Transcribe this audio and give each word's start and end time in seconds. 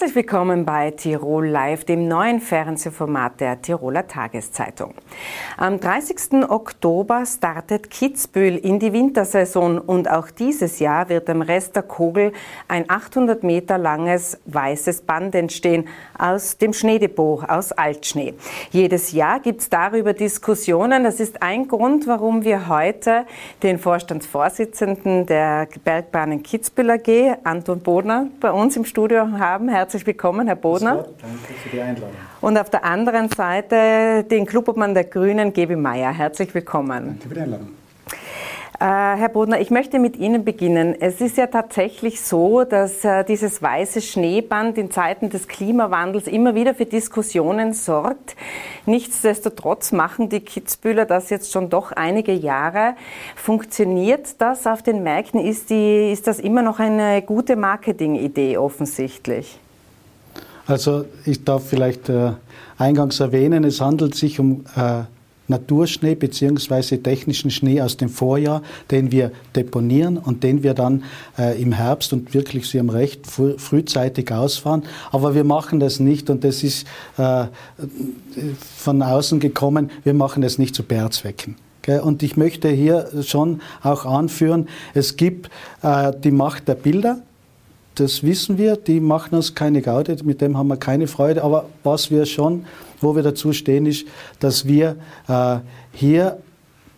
Herzlich 0.00 0.16
willkommen 0.16 0.64
bei 0.64 0.92
Tirol 0.92 1.46
Live, 1.46 1.84
dem 1.84 2.08
neuen 2.08 2.40
Fernsehformat 2.40 3.38
der 3.38 3.60
Tiroler 3.60 4.06
Tageszeitung. 4.06 4.94
Am 5.58 5.78
30. 5.78 6.48
Oktober 6.48 7.26
startet 7.26 7.90
Kitzbühel 7.90 8.56
in 8.56 8.78
die 8.78 8.94
Wintersaison 8.94 9.76
und 9.78 10.10
auch 10.10 10.30
dieses 10.30 10.78
Jahr 10.78 11.10
wird 11.10 11.28
am 11.28 11.42
Rest 11.42 11.76
der 11.76 11.82
Kogel 11.82 12.32
ein 12.66 12.88
800 12.88 13.42
Meter 13.42 13.76
langes 13.76 14.40
weißes 14.46 15.02
Band 15.02 15.34
entstehen 15.34 15.86
aus 16.16 16.56
dem 16.56 16.72
Schneedepot, 16.72 17.50
aus 17.50 17.70
Altschnee. 17.70 18.32
Jedes 18.70 19.12
Jahr 19.12 19.38
gibt 19.38 19.60
es 19.60 19.68
darüber 19.68 20.14
Diskussionen. 20.14 21.04
Das 21.04 21.20
ist 21.20 21.42
ein 21.42 21.68
Grund, 21.68 22.06
warum 22.06 22.42
wir 22.42 22.68
heute 22.68 23.26
den 23.62 23.78
Vorstandsvorsitzenden 23.78 25.26
der 25.26 25.68
Bergbahnen 25.84 26.42
Kitzbühel 26.42 26.92
AG, 26.92 27.36
Anton 27.44 27.80
Bodner, 27.80 28.28
bei 28.40 28.50
uns 28.50 28.78
im 28.78 28.86
Studio 28.86 29.32
haben. 29.38 29.68
Herzlich 29.68 29.89
willkommen, 29.94 30.46
Herr 30.46 30.56
Bodner. 30.56 31.06
Danke 31.20 31.52
für 31.62 31.68
die 31.68 31.80
Einladung. 31.80 32.10
Und 32.40 32.56
auf 32.58 32.70
der 32.70 32.84
anderen 32.84 33.28
Seite 33.28 34.24
den 34.24 34.46
Clubobmann 34.46 34.94
der 34.94 35.04
Grünen, 35.04 35.52
Gebi 35.52 35.76
Meier. 35.76 36.12
Herzlich 36.12 36.54
willkommen. 36.54 37.18
Danke 37.18 37.28
für 37.28 37.34
die 37.34 37.40
Einladung. 37.40 37.68
Äh, 38.80 38.84
Herr 38.84 39.28
Bodner, 39.28 39.60
ich 39.60 39.70
möchte 39.70 39.98
mit 39.98 40.16
Ihnen 40.16 40.42
beginnen. 40.42 40.96
Es 40.98 41.20
ist 41.20 41.36
ja 41.36 41.48
tatsächlich 41.48 42.22
so, 42.22 42.64
dass 42.64 43.04
äh, 43.04 43.24
dieses 43.24 43.60
weiße 43.60 44.00
Schneeband 44.00 44.78
in 44.78 44.90
Zeiten 44.90 45.28
des 45.28 45.48
Klimawandels 45.48 46.26
immer 46.26 46.54
wieder 46.54 46.74
für 46.74 46.86
Diskussionen 46.86 47.74
sorgt. 47.74 48.36
Nichtsdestotrotz 48.86 49.92
machen 49.92 50.30
die 50.30 50.40
Kitzbühler 50.40 51.04
das 51.04 51.28
jetzt 51.28 51.52
schon 51.52 51.68
doch 51.68 51.92
einige 51.92 52.32
Jahre. 52.32 52.94
Funktioniert 53.36 54.40
das 54.40 54.66
auf 54.66 54.82
den 54.82 55.02
Märkten? 55.02 55.40
Ist, 55.40 55.68
die, 55.68 56.10
ist 56.10 56.26
das 56.26 56.38
immer 56.38 56.62
noch 56.62 56.78
eine 56.78 57.20
gute 57.20 57.56
Marketingidee 57.56 58.56
offensichtlich? 58.56 59.60
Also 60.66 61.04
ich 61.24 61.44
darf 61.44 61.68
vielleicht 61.68 62.08
äh, 62.08 62.32
eingangs 62.78 63.20
erwähnen, 63.20 63.64
es 63.64 63.80
handelt 63.80 64.14
sich 64.14 64.38
um 64.38 64.64
äh, 64.76 65.02
Naturschnee 65.50 66.14
bzw. 66.14 66.98
technischen 66.98 67.50
Schnee 67.50 67.82
aus 67.82 67.98
dem 67.98 68.08
Vorjahr, 68.08 68.62
den 68.90 69.12
wir 69.12 69.32
deponieren 69.54 70.16
und 70.16 70.42
den 70.42 70.62
wir 70.62 70.72
dann 70.72 71.02
äh, 71.38 71.60
im 71.60 71.72
Herbst 71.72 72.12
und 72.14 72.32
wirklich, 72.32 72.68
Sie 72.68 72.78
haben 72.78 72.88
recht, 72.88 73.26
früh, 73.26 73.58
frühzeitig 73.58 74.32
ausfahren. 74.32 74.84
Aber 75.10 75.34
wir 75.34 75.44
machen 75.44 75.80
das 75.80 76.00
nicht 76.00 76.30
und 76.30 76.44
das 76.44 76.62
ist 76.62 76.86
äh, 77.18 77.46
von 78.76 79.02
außen 79.02 79.40
gekommen, 79.40 79.90
wir 80.04 80.14
machen 80.14 80.40
das 80.40 80.56
nicht 80.56 80.74
zu 80.74 80.84
PR-Zwecken. 80.84 81.56
Und 82.02 82.22
ich 82.22 82.36
möchte 82.36 82.68
hier 82.68 83.08
schon 83.22 83.62
auch 83.82 84.04
anführen, 84.04 84.68
es 84.94 85.16
gibt 85.16 85.50
äh, 85.82 86.12
die 86.22 86.30
Macht 86.30 86.68
der 86.68 86.74
Bilder, 86.74 87.22
das 87.96 88.22
wissen 88.22 88.56
wir, 88.56 88.76
die 88.76 89.00
machen 89.00 89.34
uns 89.34 89.54
keine 89.54 89.82
Gaude, 89.82 90.16
mit 90.24 90.40
dem 90.40 90.56
haben 90.56 90.68
wir 90.68 90.76
keine 90.76 91.06
Freude. 91.06 91.42
Aber 91.42 91.66
was 91.82 92.10
wir 92.10 92.24
schon, 92.26 92.64
wo 93.00 93.14
wir 93.14 93.22
dazu 93.22 93.52
stehen, 93.52 93.86
ist, 93.86 94.06
dass 94.38 94.66
wir 94.66 94.96
äh, 95.28 95.58
hier 95.92 96.38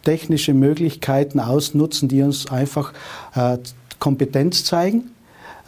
technische 0.04 0.54
Möglichkeiten 0.54 1.40
ausnutzen, 1.40 2.08
die 2.08 2.22
uns 2.22 2.50
einfach 2.50 2.92
äh, 3.34 3.58
Kompetenz 3.98 4.64
zeigen 4.64 5.12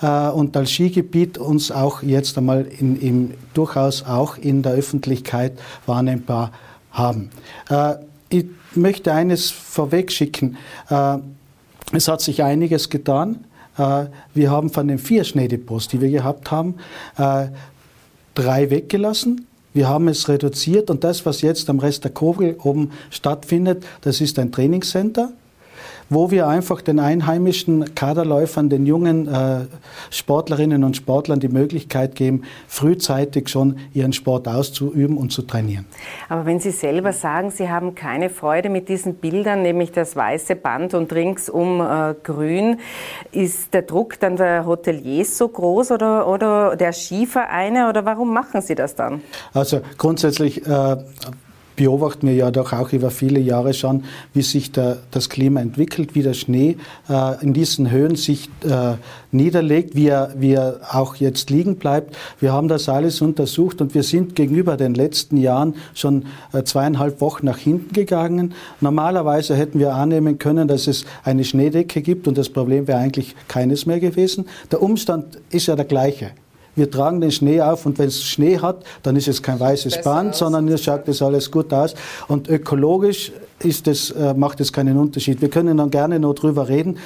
äh, 0.02 0.28
und 0.28 0.56
als 0.56 0.72
Skigebiet 0.72 1.38
uns 1.38 1.70
auch 1.70 2.02
jetzt 2.02 2.36
einmal 2.36 2.66
in, 2.66 3.00
in, 3.00 3.34
durchaus 3.54 4.04
auch 4.04 4.36
in 4.36 4.62
der 4.62 4.72
Öffentlichkeit 4.72 5.58
wahrnehmbar 5.86 6.52
haben. 6.90 7.30
Äh, 7.68 7.94
ich 8.28 8.46
möchte 8.74 9.12
eines 9.12 9.50
vorweg 9.50 10.10
schicken. 10.10 10.56
Äh, 10.90 11.18
es 11.92 12.08
hat 12.08 12.20
sich 12.20 12.42
einiges 12.42 12.90
getan. 12.90 13.44
Äh, 13.78 14.06
wir 14.34 14.50
haben 14.50 14.70
von 14.70 14.88
den 14.88 14.98
vier 14.98 15.24
Schneedepots, 15.24 15.88
die 15.88 16.00
wir 16.00 16.10
gehabt 16.10 16.50
haben, 16.50 16.76
äh, 17.16 17.46
drei 18.34 18.70
weggelassen. 18.70 19.46
Wir 19.72 19.88
haben 19.88 20.08
es 20.08 20.28
reduziert 20.28 20.90
und 20.90 21.02
das, 21.02 21.26
was 21.26 21.42
jetzt 21.42 21.68
am 21.68 21.80
Rest 21.80 22.04
der 22.04 22.12
Kogel 22.12 22.56
oben 22.62 22.92
stattfindet, 23.10 23.84
das 24.02 24.20
ist 24.20 24.38
ein 24.38 24.52
Trainingscenter 24.52 25.32
wo 26.10 26.30
wir 26.30 26.48
einfach 26.48 26.80
den 26.80 26.98
einheimischen 26.98 27.94
Kaderläufern, 27.94 28.68
den 28.68 28.86
jungen 28.86 29.28
äh, 29.28 29.60
Sportlerinnen 30.10 30.84
und 30.84 30.96
Sportlern 30.96 31.40
die 31.40 31.48
Möglichkeit 31.48 32.14
geben, 32.14 32.42
frühzeitig 32.68 33.48
schon 33.48 33.78
ihren 33.92 34.12
Sport 34.12 34.48
auszuüben 34.48 35.16
und 35.16 35.30
zu 35.30 35.42
trainieren. 35.42 35.86
Aber 36.28 36.46
wenn 36.46 36.60
Sie 36.60 36.70
selber 36.70 37.12
sagen, 37.12 37.50
Sie 37.50 37.68
haben 37.68 37.94
keine 37.94 38.30
Freude 38.30 38.68
mit 38.68 38.88
diesen 38.88 39.16
Bildern, 39.16 39.62
nämlich 39.62 39.92
das 39.92 40.16
weiße 40.16 40.56
Band 40.56 40.94
und 40.94 41.12
ringsum 41.12 41.80
äh, 41.80 42.14
grün, 42.22 42.78
ist 43.32 43.74
der 43.74 43.82
Druck 43.82 44.18
dann 44.20 44.36
der 44.36 44.66
Hoteliers 44.66 45.38
so 45.38 45.48
groß 45.48 45.92
oder, 45.92 46.26
oder 46.28 46.76
der 46.76 46.92
Skivereine 46.92 47.88
oder 47.88 48.04
warum 48.04 48.32
machen 48.32 48.60
Sie 48.60 48.74
das 48.74 48.94
dann? 48.94 49.20
Also 49.52 49.80
grundsätzlich 49.98 50.66
äh, 50.66 50.96
beobachten 51.76 52.26
wir 52.26 52.34
ja 52.34 52.50
doch 52.50 52.72
auch 52.72 52.92
über 52.92 53.10
viele 53.10 53.40
Jahre 53.40 53.74
schon, 53.74 54.04
wie 54.32 54.42
sich 54.42 54.72
der, 54.72 54.98
das 55.10 55.28
Klima 55.28 55.60
entwickelt, 55.60 56.14
wie 56.14 56.22
der 56.22 56.34
Schnee 56.34 56.76
äh, 57.08 57.42
in 57.42 57.52
diesen 57.52 57.90
Höhen 57.90 58.16
sich 58.16 58.48
äh, 58.64 58.94
niederlegt, 59.32 59.94
wie 59.94 60.08
er, 60.08 60.34
wie 60.36 60.52
er 60.52 60.80
auch 60.90 61.16
jetzt 61.16 61.50
liegen 61.50 61.76
bleibt. 61.76 62.16
Wir 62.40 62.52
haben 62.52 62.68
das 62.68 62.88
alles 62.88 63.20
untersucht 63.20 63.80
und 63.80 63.94
wir 63.94 64.02
sind 64.02 64.34
gegenüber 64.34 64.76
den 64.76 64.94
letzten 64.94 65.36
Jahren 65.36 65.74
schon 65.94 66.26
äh, 66.52 66.62
zweieinhalb 66.62 67.20
Wochen 67.20 67.46
nach 67.46 67.58
hinten 67.58 67.92
gegangen. 67.92 68.54
Normalerweise 68.80 69.56
hätten 69.56 69.78
wir 69.78 69.94
annehmen 69.94 70.38
können, 70.38 70.68
dass 70.68 70.86
es 70.86 71.04
eine 71.24 71.44
Schneedecke 71.44 72.02
gibt 72.02 72.28
und 72.28 72.38
das 72.38 72.48
Problem 72.48 72.86
wäre 72.86 72.98
eigentlich 72.98 73.34
keines 73.48 73.86
mehr 73.86 74.00
gewesen. 74.00 74.46
Der 74.70 74.82
Umstand 74.82 75.38
ist 75.50 75.66
ja 75.66 75.76
der 75.76 75.84
gleiche 75.84 76.30
wir 76.76 76.90
tragen 76.90 77.20
den 77.20 77.30
Schnee 77.30 77.60
auf 77.60 77.86
und 77.86 77.98
wenn 77.98 78.08
es 78.08 78.22
Schnee 78.22 78.58
hat, 78.58 78.84
dann 79.02 79.16
ist 79.16 79.28
es 79.28 79.42
kein 79.42 79.60
weißes 79.60 80.02
Band, 80.02 80.30
aus. 80.30 80.38
sondern 80.38 80.68
es 80.68 80.84
schaut 80.84 81.06
das 81.06 81.22
alles 81.22 81.50
gut 81.50 81.72
aus. 81.72 81.94
Und 82.28 82.48
ökologisch 82.48 83.32
ist 83.60 83.86
das, 83.86 84.10
äh, 84.10 84.34
macht 84.34 84.60
es 84.60 84.72
keinen 84.72 84.98
Unterschied. 84.98 85.40
Wir 85.40 85.50
können 85.50 85.76
dann 85.76 85.90
gerne 85.90 86.18
noch 86.18 86.34
drüber 86.34 86.68
reden. 86.68 86.98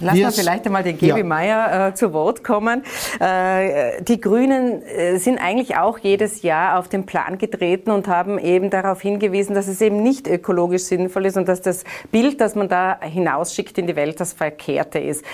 Lass 0.00 0.18
mal 0.18 0.32
vielleicht 0.32 0.66
einmal 0.66 0.82
den 0.82 0.98
Gebi 0.98 1.18
ja. 1.18 1.24
Meier 1.24 1.88
äh, 1.88 1.94
zu 1.94 2.12
Wort 2.12 2.44
kommen. 2.44 2.82
Äh, 3.18 4.02
die 4.02 4.20
Grünen 4.20 4.82
äh, 4.82 5.18
sind 5.18 5.38
eigentlich 5.38 5.76
auch 5.76 5.98
jedes 5.98 6.42
Jahr 6.42 6.78
auf 6.78 6.88
den 6.88 7.06
Plan 7.06 7.38
getreten 7.38 7.90
und 7.90 8.06
haben 8.06 8.38
eben 8.38 8.70
darauf 8.70 9.00
hingewiesen, 9.00 9.54
dass 9.54 9.68
es 9.68 9.80
eben 9.80 10.02
nicht 10.02 10.28
ökologisch 10.28 10.82
sinnvoll 10.82 11.26
ist 11.26 11.36
und 11.36 11.48
dass 11.48 11.62
das 11.62 11.84
Bild, 12.10 12.40
das 12.40 12.54
man 12.54 12.68
da 12.68 13.00
hinausschickt 13.00 13.78
in 13.78 13.86
die 13.86 13.96
Welt, 13.96 14.20
das 14.20 14.32
Verkehrte 14.34 14.98
ist. 14.98 15.24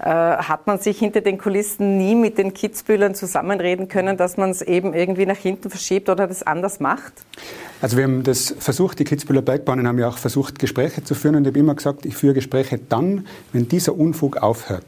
Äh, 0.00 0.06
hat 0.06 0.66
man 0.66 0.78
sich 0.78 0.98
hinter 0.98 1.20
den 1.20 1.38
Kulissen 1.38 1.98
nie 1.98 2.14
mit 2.14 2.38
den 2.38 2.54
Kitzbühlern 2.54 3.14
zusammenreden 3.14 3.88
können, 3.88 4.16
dass 4.16 4.36
man 4.36 4.50
es 4.50 4.62
eben 4.62 4.94
irgendwie 4.94 5.26
nach 5.26 5.36
hinten 5.36 5.68
verschiebt 5.68 6.08
oder 6.08 6.26
das 6.26 6.42
anders 6.42 6.78
macht? 6.78 7.12
Also 7.82 7.96
wir 7.96 8.04
haben 8.04 8.22
das 8.22 8.54
versucht, 8.60 9.00
die 9.00 9.04
Kitzbüheler 9.04 9.42
Bergbahnen 9.42 9.88
haben 9.88 9.98
ja 9.98 10.08
auch 10.08 10.16
versucht, 10.16 10.60
Gespräche 10.60 11.02
zu 11.02 11.16
führen 11.16 11.34
und 11.34 11.42
ich 11.42 11.48
habe 11.48 11.58
immer 11.58 11.74
gesagt, 11.74 12.06
ich 12.06 12.14
führe 12.14 12.32
Gespräche 12.32 12.78
dann, 12.88 13.26
wenn 13.52 13.68
dieser 13.68 13.98
Unfug 13.98 14.36
aufhört. 14.36 14.86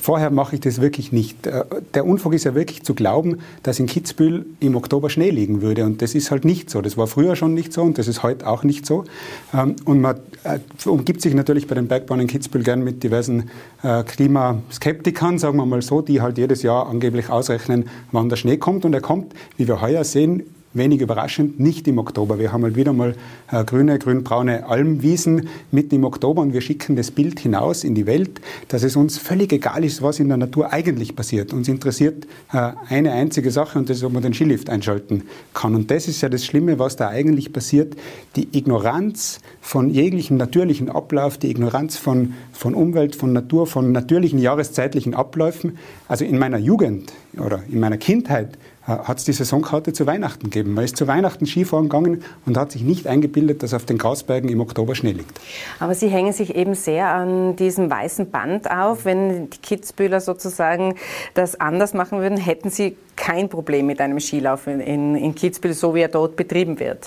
Vorher 0.00 0.30
mache 0.30 0.56
ich 0.56 0.60
das 0.60 0.80
wirklich 0.80 1.12
nicht. 1.12 1.46
Äh, 1.46 1.64
der 1.94 2.06
Unfug 2.06 2.34
ist 2.34 2.44
ja 2.44 2.54
wirklich 2.54 2.82
zu 2.82 2.94
glauben, 2.94 3.38
dass 3.62 3.78
in 3.78 3.86
Kitzbühel 3.86 4.46
im 4.60 4.76
Oktober 4.76 5.10
Schnee 5.10 5.30
liegen 5.30 5.60
würde. 5.62 5.84
Und 5.84 6.02
das 6.02 6.14
ist 6.14 6.30
halt 6.30 6.44
nicht 6.44 6.70
so. 6.70 6.80
Das 6.80 6.96
war 6.96 7.08
früher 7.08 7.34
schon 7.34 7.54
nicht 7.54 7.72
so 7.72 7.82
und 7.82 7.98
das 7.98 8.06
ist 8.06 8.22
heute 8.22 8.46
auch 8.46 8.62
nicht 8.62 8.86
so. 8.86 9.04
Ähm, 9.52 9.74
und 9.84 10.00
man 10.00 10.16
äh, 10.44 10.58
umgibt 10.88 11.20
sich 11.20 11.34
natürlich 11.34 11.66
bei 11.66 11.74
den 11.74 11.88
Bergbahnen 11.88 12.22
in 12.22 12.28
Kitzbühel 12.28 12.64
gern 12.64 12.82
mit 12.82 13.02
diversen 13.02 13.50
äh, 13.82 14.04
Klimaskeptikern, 14.04 15.38
sagen 15.38 15.56
wir 15.56 15.66
mal 15.66 15.82
so, 15.82 16.02
die 16.02 16.20
halt 16.20 16.38
jedes 16.38 16.62
Jahr 16.62 16.88
angeblich 16.88 17.28
ausrechnen, 17.28 17.88
wann 18.12 18.28
der 18.28 18.36
Schnee 18.36 18.56
kommt. 18.56 18.84
Und 18.84 18.94
er 18.94 19.00
kommt, 19.00 19.34
wie 19.56 19.66
wir 19.66 19.80
heuer 19.80 20.04
sehen, 20.04 20.44
wenig 20.74 21.00
überraschend, 21.00 21.58
nicht 21.58 21.88
im 21.88 21.98
Oktober. 21.98 22.38
Wir 22.38 22.52
haben 22.52 22.62
halt 22.62 22.76
wieder 22.76 22.92
mal 22.92 23.14
äh, 23.50 23.64
grüne, 23.64 23.98
grünbraune 23.98 24.66
Almwiesen 24.66 25.48
mitten 25.70 25.94
im 25.94 26.04
Oktober 26.04 26.42
und 26.42 26.52
wir 26.52 26.60
schicken 26.60 26.96
das 26.96 27.10
Bild 27.10 27.40
hinaus 27.40 27.84
in 27.84 27.94
die 27.94 28.06
Welt, 28.06 28.40
dass 28.68 28.82
es 28.82 28.96
uns 28.96 29.18
völlig 29.18 29.52
egal 29.52 29.84
ist, 29.84 30.02
was 30.02 30.20
in 30.20 30.28
der 30.28 30.36
Natur 30.36 30.72
eigentlich 30.72 31.16
passiert. 31.16 31.52
Uns 31.52 31.68
interessiert 31.68 32.26
äh, 32.52 32.72
eine 32.88 33.12
einzige 33.12 33.50
Sache 33.50 33.78
und 33.78 33.88
das 33.88 33.98
ist, 33.98 34.04
ob 34.04 34.12
man 34.12 34.22
den 34.22 34.34
Skilift 34.34 34.68
einschalten 34.68 35.24
kann. 35.54 35.74
Und 35.74 35.90
das 35.90 36.06
ist 36.08 36.20
ja 36.20 36.28
das 36.28 36.44
Schlimme, 36.44 36.78
was 36.78 36.96
da 36.96 37.08
eigentlich 37.08 37.52
passiert. 37.52 37.96
Die 38.36 38.48
Ignoranz 38.56 39.40
von 39.60 39.90
jeglichem 39.90 40.36
natürlichen 40.36 40.90
Ablauf, 40.90 41.38
die 41.38 41.50
Ignoranz 41.50 41.96
von, 41.96 42.34
von 42.52 42.74
Umwelt, 42.74 43.16
von 43.16 43.32
Natur, 43.32 43.66
von 43.66 43.92
natürlichen 43.92 44.38
jahreszeitlichen 44.38 45.14
Abläufen. 45.14 45.78
Also 46.08 46.24
in 46.24 46.38
meiner 46.38 46.58
Jugend 46.58 47.12
oder 47.36 47.62
in 47.70 47.80
meiner 47.80 47.98
Kindheit 47.98 48.58
hat 48.88 49.18
es 49.18 49.24
die 49.24 49.32
Saisonkarte 49.32 49.92
zu 49.92 50.06
Weihnachten 50.06 50.44
gegeben. 50.50 50.72
Man 50.72 50.84
ist 50.84 50.96
zu 50.96 51.06
Weihnachten 51.06 51.46
Skifahren 51.46 51.88
gegangen 51.88 52.22
und 52.46 52.56
hat 52.56 52.72
sich 52.72 52.82
nicht 52.82 53.06
eingebildet, 53.06 53.62
dass 53.62 53.74
auf 53.74 53.84
den 53.84 53.98
Grausbergen 53.98 54.48
im 54.48 54.60
Oktober 54.60 54.94
Schnee 54.94 55.12
liegt. 55.12 55.38
Aber 55.78 55.94
Sie 55.94 56.08
hängen 56.08 56.32
sich 56.32 56.54
eben 56.54 56.74
sehr 56.74 57.08
an 57.08 57.56
diesem 57.56 57.90
weißen 57.90 58.30
Band 58.30 58.70
auf. 58.70 59.04
Wenn 59.04 59.50
die 59.50 59.58
Kitzbühler 59.58 60.20
sozusagen 60.20 60.94
das 61.34 61.60
anders 61.60 61.92
machen 61.92 62.20
würden, 62.20 62.38
hätten 62.38 62.70
Sie 62.70 62.96
kein 63.14 63.48
Problem 63.48 63.86
mit 63.86 64.00
einem 64.00 64.20
Skilauf 64.20 64.66
in, 64.66 65.16
in 65.16 65.34
Kitzbühel, 65.34 65.74
so 65.74 65.94
wie 65.94 66.00
er 66.00 66.08
dort 66.08 66.36
betrieben 66.36 66.78
wird? 66.80 67.06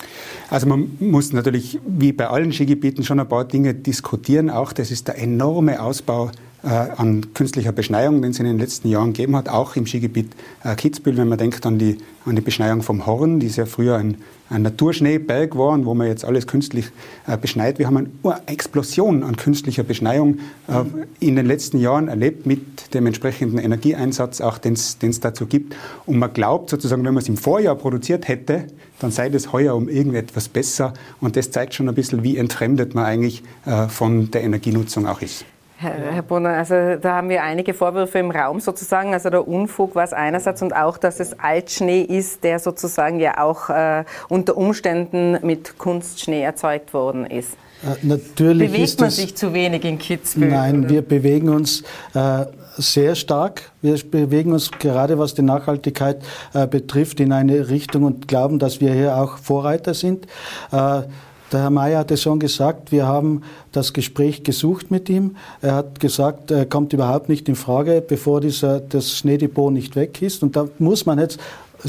Also 0.49 0.67
man 0.67 0.97
muss 0.99 1.33
natürlich, 1.33 1.79
wie 1.87 2.11
bei 2.11 2.27
allen 2.27 2.51
Skigebieten, 2.51 3.03
schon 3.03 3.19
ein 3.19 3.27
paar 3.27 3.45
Dinge 3.45 3.73
diskutieren. 3.73 4.49
Auch 4.49 4.73
das 4.73 4.91
ist 4.91 5.07
der 5.07 5.17
enorme 5.17 5.81
Ausbau 5.81 6.27
äh, 6.27 6.50
an 6.67 7.33
künstlicher 7.33 7.71
Beschneiung, 7.71 8.21
den 8.21 8.31
es 8.31 8.39
in 8.39 8.45
den 8.45 8.59
letzten 8.59 8.87
Jahren 8.87 9.13
gegeben 9.13 9.35
hat, 9.35 9.49
auch 9.49 9.75
im 9.75 9.87
Skigebiet 9.87 10.31
äh, 10.63 10.75
Kitzbühel, 10.75 11.17
wenn 11.17 11.27
man 11.27 11.39
denkt 11.39 11.65
an 11.65 11.79
die, 11.79 11.97
an 12.25 12.35
die 12.35 12.41
Beschneiung 12.41 12.83
vom 12.83 13.07
Horn, 13.07 13.39
die 13.39 13.47
ja 13.47 13.65
früher 13.65 13.97
ein, 13.97 14.17
ein 14.49 14.61
Naturschneeberg 14.61 15.57
war 15.57 15.69
und 15.69 15.85
wo 15.85 15.95
man 15.95 16.07
jetzt 16.07 16.23
alles 16.23 16.45
künstlich 16.45 16.85
äh, 17.25 17.35
beschneit. 17.35 17.79
Wir 17.79 17.87
haben 17.87 17.97
eine 17.97 18.41
Explosion 18.45 19.23
an 19.23 19.37
künstlicher 19.37 19.81
Beschneiung 19.83 20.39
äh, 20.67 20.83
in 21.19 21.35
den 21.35 21.47
letzten 21.47 21.79
Jahren 21.79 22.07
erlebt 22.07 22.45
mit 22.45 22.93
dem 22.93 23.07
entsprechenden 23.07 23.57
Energieeinsatz, 23.57 24.39
auch 24.39 24.59
den 24.59 24.73
es 24.73 25.19
dazu 25.19 25.47
gibt. 25.47 25.75
Und 26.05 26.19
man 26.19 26.31
glaubt 26.31 26.69
sozusagen, 26.69 27.03
wenn 27.05 27.13
man 27.15 27.23
es 27.23 27.29
im 27.29 27.37
Vorjahr 27.37 27.75
produziert 27.75 28.27
hätte, 28.27 28.67
dann 28.99 29.09
sei 29.09 29.29
das 29.29 29.51
heuer 29.51 29.75
um 29.75 29.89
irgendetwas 29.89 30.47
besser. 30.47 30.93
Und 31.21 31.35
das 31.35 31.49
zeigt 31.49 31.73
schon 31.73 31.89
ein 31.89 31.95
bisschen, 31.95 32.23
wie 32.23 32.37
entfremdet 32.37 32.93
man 32.93 33.05
eigentlich 33.05 33.41
äh, 33.65 33.87
von 33.87 34.29
der 34.29 34.43
Energienutzung 34.43 35.07
auch 35.07 35.21
ist. 35.21 35.45
Herr, 35.81 36.11
Herr 36.13 36.21
Brunner, 36.21 36.49
also 36.49 36.95
da 37.01 37.15
haben 37.15 37.29
wir 37.29 37.41
einige 37.43 37.73
Vorwürfe 37.73 38.19
im 38.19 38.29
Raum 38.29 38.59
sozusagen. 38.59 39.13
Also 39.13 39.29
der 39.29 39.47
Unfug 39.47 39.95
war 39.95 40.03
es 40.03 40.13
einerseits 40.13 40.61
und 40.61 40.75
auch, 40.75 40.97
dass 40.97 41.19
es 41.19 41.39
Altschnee 41.39 42.01
ist, 42.01 42.43
der 42.43 42.59
sozusagen 42.59 43.19
ja 43.19 43.39
auch 43.43 43.69
äh, 43.69 44.03
unter 44.29 44.57
Umständen 44.57 45.39
mit 45.41 45.79
Kunstschnee 45.79 46.43
erzeugt 46.43 46.93
worden 46.93 47.25
ist. 47.25 47.53
Äh, 47.83 48.05
natürlich 48.05 48.71
Bewegt 48.71 48.99
man 48.99 49.09
sich 49.09 49.35
zu 49.35 49.53
wenig 49.53 49.83
in 49.83 49.97
Kitzbühel? 49.97 50.49
Nein, 50.49 50.81
oder? 50.81 50.89
wir 50.89 51.01
bewegen 51.01 51.49
uns 51.49 51.81
äh, 52.13 52.45
sehr 52.77 53.15
stark. 53.15 53.71
Wir 53.81 53.97
bewegen 53.97 54.53
uns 54.53 54.71
gerade 54.71 55.17
was 55.17 55.33
die 55.33 55.41
Nachhaltigkeit 55.41 56.21
äh, 56.53 56.67
betrifft 56.67 57.19
in 57.19 57.31
eine 57.31 57.69
Richtung 57.69 58.03
und 58.03 58.27
glauben, 58.27 58.59
dass 58.59 58.81
wir 58.81 58.93
hier 58.93 59.17
auch 59.17 59.37
Vorreiter 59.37 59.95
sind. 59.95 60.27
Äh, 60.71 61.01
der 61.51 61.61
Herr 61.61 61.69
Mayer 61.69 61.99
hat 61.99 62.11
es 62.11 62.21
schon 62.21 62.39
gesagt, 62.39 62.91
wir 62.91 63.05
haben 63.05 63.41
das 63.71 63.93
Gespräch 63.93 64.43
gesucht 64.43 64.91
mit 64.91 65.09
ihm. 65.09 65.35
Er 65.61 65.75
hat 65.75 65.99
gesagt, 65.99 66.51
er 66.51 66.65
kommt 66.65 66.93
überhaupt 66.93 67.29
nicht 67.29 67.49
in 67.49 67.55
Frage, 67.55 68.03
bevor 68.05 68.41
dieser, 68.41 68.79
das 68.79 69.17
Schneedepot 69.17 69.71
nicht 69.71 69.95
weg 69.95 70.21
ist. 70.21 70.43
Und 70.43 70.55
da 70.55 70.67
muss 70.79 71.05
man 71.05 71.19
jetzt, 71.19 71.39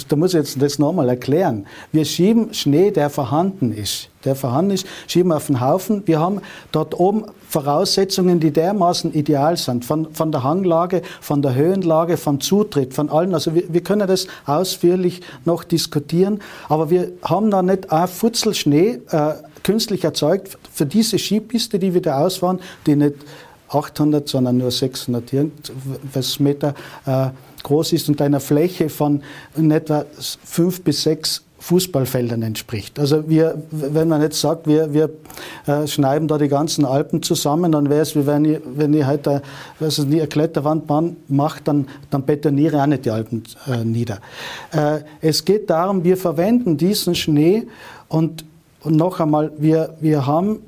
da 0.09 0.17
muss 0.17 0.35
ich 0.35 0.41
jetzt 0.41 0.62
das 0.62 0.79
nochmal 0.79 1.09
erklären. 1.09 1.67
Wir 1.93 2.05
schieben 2.05 2.55
Schnee, 2.55 2.91
der 2.91 3.11
vorhanden 3.11 3.73
ist, 3.73 4.09
der 4.25 4.35
vorhanden 4.35 4.73
ist, 4.73 4.87
schieben 5.06 5.33
auf 5.33 5.47
den 5.47 5.61
Haufen. 5.61 6.03
Wir 6.06 6.19
haben 6.19 6.41
dort 6.71 6.99
oben 6.99 7.27
Voraussetzungen, 7.49 8.41
die 8.41 8.50
dermaßen 8.50 9.12
ideal 9.12 9.56
sind, 9.56 9.85
von, 9.85 10.12
von 10.15 10.33
der 10.33 10.43
Hanglage, 10.43 11.03
von 11.21 11.43
der 11.43 11.55
Höhenlage, 11.55 12.17
vom 12.17 12.41
Zutritt, 12.41 12.94
von 12.94 13.11
allen. 13.11 13.35
Also 13.35 13.55
wir, 13.55 13.65
wir 13.73 13.83
können 13.83 14.09
das 14.09 14.27
ausführlich 14.47 15.21
noch 15.44 15.65
diskutieren, 15.65 16.41
aber 16.69 16.91
wir 16.91 17.12
haben 17.23 17.50
da 17.50 17.62
nicht 17.62 17.93
ein 17.93 18.09
Futzel 18.09 18.55
Schnee, 18.55 19.00
äh, 19.11 19.35
künstlich 19.62 20.05
erzeugt 20.05 20.59
für 20.73 20.87
diese 20.87 21.19
Skipiste, 21.19 21.79
die 21.79 21.94
wir 21.94 22.03
da 22.03 22.25
ausfahren, 22.25 22.61
die 22.87 22.97
nicht 22.97 23.17
800, 23.69 24.29
sondern 24.29 24.59
nur 24.59 24.71
600 24.71 25.33
irgendwas 25.33 26.41
Meter 26.41 26.75
äh, 27.06 27.29
groß 27.62 27.93
ist 27.93 28.09
und 28.09 28.20
einer 28.20 28.41
Fläche 28.41 28.88
von 28.88 29.23
in 29.56 29.70
etwa 29.70 30.05
fünf 30.44 30.82
bis 30.82 31.03
sechs 31.03 31.43
Fußballfeldern 31.61 32.43
entspricht. 32.43 32.99
Also 32.99 33.29
wir, 33.29 33.62
wenn 33.70 34.09
man 34.09 34.20
jetzt 34.20 34.41
sagt, 34.41 34.67
wir, 34.67 34.93
wir 34.93 35.11
äh, 35.67 35.87
schneiden 35.87 36.26
da 36.26 36.37
die 36.37 36.49
ganzen 36.49 36.85
Alpen 36.85 37.23
zusammen, 37.23 37.70
dann 37.70 37.88
wäre 37.88 38.00
es 38.00 38.17
wie 38.17 38.26
wenn 38.26 38.44
ich, 38.44 38.59
wenn 38.64 38.93
ich 38.94 39.06
heute 39.06 39.31
halt, 39.31 39.44
was 39.79 40.00
ist, 40.00 40.06
eine 40.06 40.26
Kletterwand 40.26 40.91
mache, 41.29 41.61
dann, 41.62 41.87
dann 42.11 42.25
betoniere 42.25 42.76
ich 42.76 42.82
auch 42.82 42.87
nicht 42.87 43.05
die 43.05 43.11
Alpen 43.11 43.44
äh, 43.69 43.85
nieder. 43.85 44.19
Äh, 44.73 45.00
es 45.20 45.44
geht 45.44 45.70
darum, 45.70 46.03
wir 46.03 46.17
verwenden 46.17 46.76
diesen 46.76 47.15
Schnee 47.15 47.69
und 48.08 48.44
und 48.85 48.97
noch 48.97 49.20
einmal, 49.20 49.53
wir, 49.58 49.94
wir 50.00 50.26
haben 50.26 50.58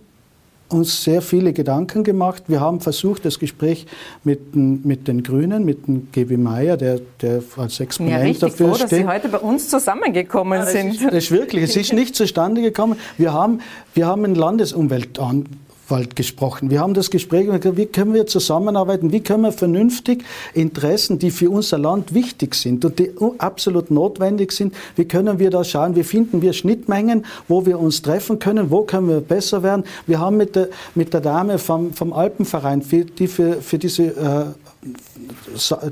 uns 0.68 1.02
sehr 1.02 1.22
viele 1.22 1.52
Gedanken 1.52 2.04
gemacht. 2.04 2.44
Wir 2.48 2.60
haben 2.60 2.80
versucht, 2.80 3.24
das 3.24 3.38
Gespräch 3.38 3.86
mit, 4.24 4.56
mit 4.56 5.08
den 5.08 5.22
Grünen, 5.22 5.64
mit 5.64 5.86
dem 5.86 6.10
G.B. 6.10 6.36
Meyer, 6.36 6.76
der, 6.76 7.00
der 7.20 7.42
als 7.56 7.80
Exponent 7.80 8.40
ja, 8.40 8.48
dafür 8.48 8.68
froh, 8.68 8.74
steht. 8.74 8.92
dass 8.92 8.98
Sie 8.98 9.06
heute 9.06 9.28
bei 9.28 9.38
uns 9.38 9.68
zusammengekommen 9.68 10.60
ja, 10.60 10.66
sind. 10.66 10.94
Es 10.96 11.02
ist, 11.02 11.12
ist 11.12 11.30
wirklich, 11.30 11.64
es 11.64 11.76
ist 11.76 11.92
nicht 11.92 12.14
zustande 12.14 12.62
gekommen. 12.62 12.98
Wir 13.18 13.32
haben, 13.32 13.60
wir 13.94 14.06
haben 14.06 14.24
ein 14.24 14.34
Landesumweltamt 14.34 15.48
Wald 15.88 16.16
gesprochen. 16.16 16.70
Wir 16.70 16.80
haben 16.80 16.94
das 16.94 17.10
Gespräch 17.10 17.48
wie 17.48 17.86
können 17.86 18.14
wir 18.14 18.26
zusammenarbeiten, 18.26 19.12
wie 19.12 19.20
können 19.20 19.42
wir 19.42 19.52
vernünftig 19.52 20.24
Interessen, 20.54 21.18
die 21.18 21.30
für 21.30 21.50
unser 21.50 21.78
Land 21.78 22.14
wichtig 22.14 22.54
sind 22.54 22.84
und 22.84 22.98
die 22.98 23.12
absolut 23.38 23.90
notwendig 23.90 24.52
sind, 24.52 24.74
wie 24.96 25.04
können 25.04 25.38
wir 25.38 25.50
da 25.50 25.64
schauen, 25.64 25.96
wie 25.96 26.04
finden 26.04 26.42
wir 26.42 26.52
Schnittmengen, 26.52 27.26
wo 27.48 27.66
wir 27.66 27.78
uns 27.78 28.02
treffen 28.02 28.38
können, 28.38 28.70
wo 28.70 28.82
können 28.82 29.08
wir 29.08 29.20
besser 29.20 29.62
werden. 29.62 29.84
Wir 30.06 30.20
haben 30.20 30.36
mit 30.36 30.56
der, 30.56 30.68
mit 30.94 31.12
der 31.12 31.20
Dame 31.20 31.58
vom, 31.58 31.92
vom 31.92 32.12
Alpenverein, 32.12 32.82
die 33.18 33.26
für, 33.26 33.60
für 33.60 33.78
diese 33.78 34.04
äh, 34.04 34.63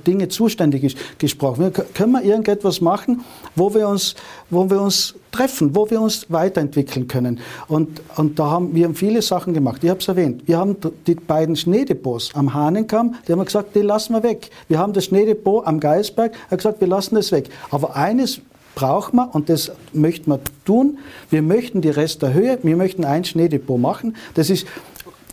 Dinge 0.06 0.28
zuständig 0.28 0.96
gesprochen. 1.18 1.72
Können 1.94 2.12
wir 2.12 2.22
irgendetwas 2.22 2.80
machen, 2.80 3.24
wo 3.56 3.72
wir 3.74 3.88
uns, 3.88 4.14
wo 4.50 4.68
wir 4.68 4.80
uns 4.80 5.14
treffen, 5.30 5.74
wo 5.74 5.88
wir 5.90 6.00
uns 6.00 6.26
weiterentwickeln 6.28 7.08
können? 7.08 7.40
Und, 7.68 8.00
und 8.16 8.38
da 8.38 8.50
haben 8.50 8.74
wir 8.74 8.92
viele 8.94 9.22
Sachen 9.22 9.54
gemacht. 9.54 9.82
Ich 9.82 9.90
habe 9.90 10.00
es 10.00 10.08
erwähnt. 10.08 10.42
Wir 10.46 10.58
haben 10.58 10.76
die 11.06 11.14
beiden 11.14 11.56
Schneedepots 11.56 12.34
am 12.34 12.52
Hahnenkamm, 12.52 13.16
die 13.26 13.32
haben 13.32 13.44
gesagt, 13.44 13.74
die 13.74 13.80
lassen 13.80 14.14
wir 14.14 14.22
weg. 14.22 14.50
Wir 14.68 14.78
haben 14.78 14.92
das 14.92 15.06
Schneedepot 15.06 15.66
am 15.66 15.80
Geisberg, 15.80 16.32
er 16.32 16.50
hat 16.52 16.58
gesagt, 16.58 16.80
wir 16.80 16.88
lassen 16.88 17.14
das 17.14 17.32
weg. 17.32 17.48
Aber 17.70 17.96
eines 17.96 18.40
braucht 18.74 19.14
man, 19.14 19.28
und 19.28 19.48
das 19.48 19.72
möchten 19.92 20.30
wir 20.30 20.40
tun, 20.64 20.98
wir 21.30 21.42
möchten 21.42 21.80
die 21.80 21.90
Rest 21.90 22.22
der 22.22 22.32
Höhe, 22.32 22.58
wir 22.62 22.76
möchten 22.76 23.04
ein 23.04 23.24
Schneedepot 23.24 23.78
machen. 23.78 24.16
Das 24.34 24.50
ist 24.50 24.66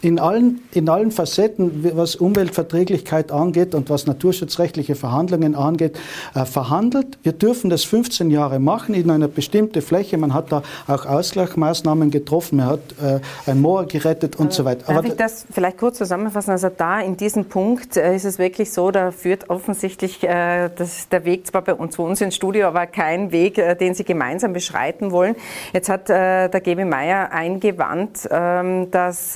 in 0.02 0.20
allen, 0.20 0.62
in 0.72 0.88
allen 0.88 1.12
Facetten, 1.12 1.92
was 1.96 2.16
Umweltverträglichkeit 2.16 3.32
angeht 3.32 3.76
und 3.76 3.90
was 3.90 4.08
naturschutzrechtliche 4.08 4.96
Verhandlungen 4.96 5.56
angeht, 5.56 6.00
äh, 6.34 6.46
verhandelt. 6.46 7.18
Wir 7.24 7.34
dürfen 7.34 7.70
das 7.70 7.84
15 7.84 8.32
Jahre 8.32 8.60
machen 8.60 8.96
in 8.96 9.10
einer 9.10 9.28
bestimmten 9.28 9.82
Fläche. 9.82 10.18
Man 10.18 10.34
hat 10.34 10.52
da 10.52 10.64
auch 10.88 11.06
Ausgleichsmaßnahmen 11.06 12.12
getroffen, 12.12 12.58
man 12.58 12.68
hat 12.68 12.80
äh, 13.02 13.20
ein 13.50 13.62
Moor 13.62 13.86
gerettet 13.86 14.38
und 14.38 14.54
so 14.54 14.64
weiter. 14.64 14.86
Darf 14.88 14.98
Aber 14.98 15.08
ich 15.08 15.16
das 15.16 15.46
vielleicht 15.52 15.78
kurz 15.78 15.98
zusammenfassen? 15.98 16.52
Also 16.52 16.70
da 16.70 17.02
in 17.02 17.18
diesem 17.18 17.46
Punkt 17.46 17.98
äh, 17.98 18.16
ist 18.16 18.26
es 18.26 18.40
wirklich 18.40 18.72
so, 18.72 18.92
da 18.92 19.12
führt 19.12 19.50
offensichtlich 19.50 20.24
äh, 20.24 20.70
das, 20.76 21.10
der 21.10 21.26
Weg 21.26 21.48
zwar 21.48 21.62
bei 21.62 21.74
uns, 21.74 21.96
zu 21.96 22.04
uns 22.04 22.22
ins 22.22 22.36
Studio, 22.36 22.68
aber 22.68 22.88
kein 22.88 23.32
Weg, 23.32 23.58
äh, 23.58 23.76
den 23.76 23.94
Sie 23.94 24.06
gemeinsam 24.06 24.54
beschreiten 24.54 25.12
wollen. 25.12 25.36
Jetzt 25.74 25.90
hat 25.90 26.10
äh, 26.10 26.48
der 26.48 26.62
Gebi 26.62 26.86
Meier 26.86 27.32
eingewandt, 27.32 28.28
ähm, 28.32 28.92
dass 28.92 29.36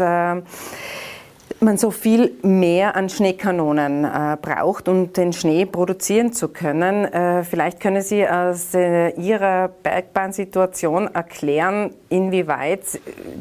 man 1.63 1.77
so 1.77 1.91
viel 1.91 2.31
mehr 2.43 2.95
an 2.95 3.09
Schneekanonen 3.09 4.03
äh, 4.03 4.37
braucht, 4.41 4.87
um 4.87 5.13
den 5.13 5.33
Schnee 5.33 5.65
produzieren 5.65 6.33
zu 6.33 6.49
können. 6.49 7.05
Äh, 7.05 7.43
vielleicht 7.43 7.79
können 7.79 8.01
Sie 8.01 8.27
aus 8.27 8.73
äh, 8.73 9.09
Ihrer 9.19 9.69
Bergbahnsituation 9.69 11.13
erklären, 11.13 11.91
inwieweit 12.09 12.81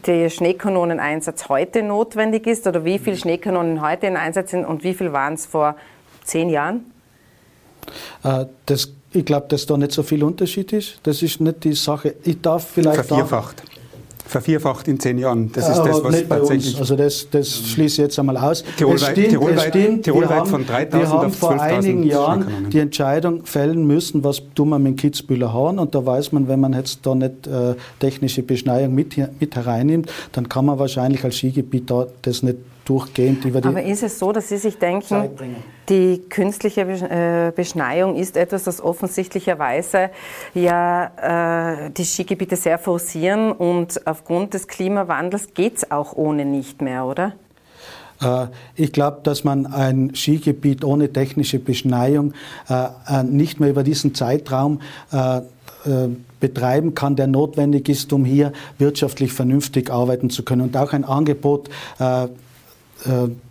der 0.07 0.31
Schneekanoneneinsatz 0.31 1.49
heute 1.49 1.83
notwendig 1.83 2.47
ist 2.47 2.66
oder 2.66 2.85
wie 2.85 2.99
viele 2.99 3.16
Schneekanonen 3.16 3.83
heute 3.83 4.07
in 4.07 4.16
Einsatz 4.16 4.52
sind 4.52 4.64
und 4.64 4.85
wie 4.85 4.95
viel 4.95 5.12
waren 5.12 5.35
es 5.35 5.47
vor 5.47 5.76
zehn 6.25 6.49
Jahren? 6.49 6.92
Äh, 8.23 8.47
das, 8.66 8.92
ich 9.12 9.25
glaube, 9.25 9.47
dass 9.49 9.66
da 9.66 9.76
nicht 9.76 9.92
so 9.92 10.02
viel 10.02 10.23
Unterschied 10.23 10.73
ist. 10.73 11.00
Das 11.02 11.23
ist 11.23 11.40
nicht 11.40 11.64
die 11.64 11.75
Sache. 11.75 12.14
Ich 12.25 12.40
darf 12.40 12.69
vielleicht. 12.69 13.04
Vervierfacht 13.04 13.62
vervierfacht 14.26 14.88
in 14.88 14.99
zehn 15.00 15.19
Jahren. 15.19 15.50
Das 15.52 15.69
ist 15.69 15.79
Aber 15.79 15.88
das, 15.88 16.05
was 16.05 16.14
nicht 16.14 16.29
tatsächlich. 16.29 16.79
Also 16.79 16.97
das, 16.97 17.29
das 17.31 17.49
schließe 17.49 17.95
ich 17.95 17.99
jetzt 17.99 18.19
einmal 18.19 18.37
aus. 18.37 18.64
Tirolweit, 18.76 19.12
stimmt, 19.12 19.29
Tirolweit, 19.31 19.69
stimmt, 19.69 20.05
Tirolweit 20.05 20.49
von 20.49 20.67
3000 20.67 21.02
Wir 21.02 21.09
haben 21.11 21.33
vor 21.33 21.61
einigen 21.61 22.02
Jahren 22.05 22.71
die 22.71 22.79
Entscheidung 22.79 23.45
fällen 23.45 23.87
müssen, 23.87 24.25
was 24.25 24.43
tun 24.55 24.71
wir 24.71 24.79
mit 24.79 24.99
Kitzbühler 24.99 25.52
Horn 25.52 25.79
und 25.79 25.95
da 25.95 26.05
weiß 26.05 26.33
man, 26.33 26.49
wenn 26.49 26.61
man 26.61 26.73
jetzt 26.73 27.00
da 27.05 27.14
nicht 27.14 27.47
äh, 27.47 27.75
technische 27.99 28.43
Beschneiung 28.43 28.95
mit, 28.95 29.17
mit 29.41 29.57
hereinnimmt, 29.57 30.11
dann 30.33 30.49
kann 30.49 30.67
man 30.67 30.79
wahrscheinlich 30.79 31.25
als 31.25 31.37
Skigebiet 31.37 31.91
da 31.91 32.07
das 32.23 32.43
nicht 32.43 32.59
durchgehend 32.85 33.45
über 33.45 33.61
die 33.61 33.69
Aber 33.69 33.83
ist 33.83 34.03
es 34.03 34.19
so, 34.19 34.33
dass 34.33 34.49
Sie 34.49 34.59
sich 34.59 34.79
denken, 34.79 35.31
die 35.89 36.23
künstliche 36.29 36.83
äh, 36.83 37.53
Beschneiung 37.55 38.17
ist 38.17 38.37
etwas, 38.37 38.65
das 38.65 38.81
offensichtlicherweise 38.81 40.11
ja 40.55 41.85
äh, 41.87 41.91
die 41.91 42.05
Skigebiete 42.05 42.57
sehr 42.57 42.79
forcieren 42.79 43.53
und 43.53 44.07
aufgrund 44.07 44.55
des 44.55 44.67
Klimawandels 44.67 45.55
geht 45.55 45.79
es 45.79 45.91
auch 45.91 46.15
ohne 46.15 46.45
nicht 46.45 46.83
mehr, 46.83 47.05
oder? 47.05 47.33
Äh, 48.21 48.47
ich 48.77 48.93
glaube, 48.93 49.21
dass 49.23 49.45
man 49.45 49.67
ein 49.67 50.15
Skigebiet 50.15 50.85
ohne 50.85 51.12
technische 51.12 51.59
Beschneiung 51.59 52.33
äh, 52.69 53.23
nicht 53.25 53.61
mehr 53.61 53.71
über 53.71 53.83
diesen 53.83 54.15
Zeitraum 54.15 54.81
betreiben 56.39 56.95
kann, 56.95 57.17
der 57.17 57.27
notwendig 57.27 57.89
ist, 57.89 58.12
um 58.12 58.25
hier 58.25 58.53
wirtschaftlich 58.79 59.33
vernünftig 59.33 59.91
arbeiten 59.91 60.31
zu 60.31 60.45
können 60.45 60.62
und 60.62 60.77
auch 60.77 60.93
ein 60.93 61.05
Angebot 61.05 61.69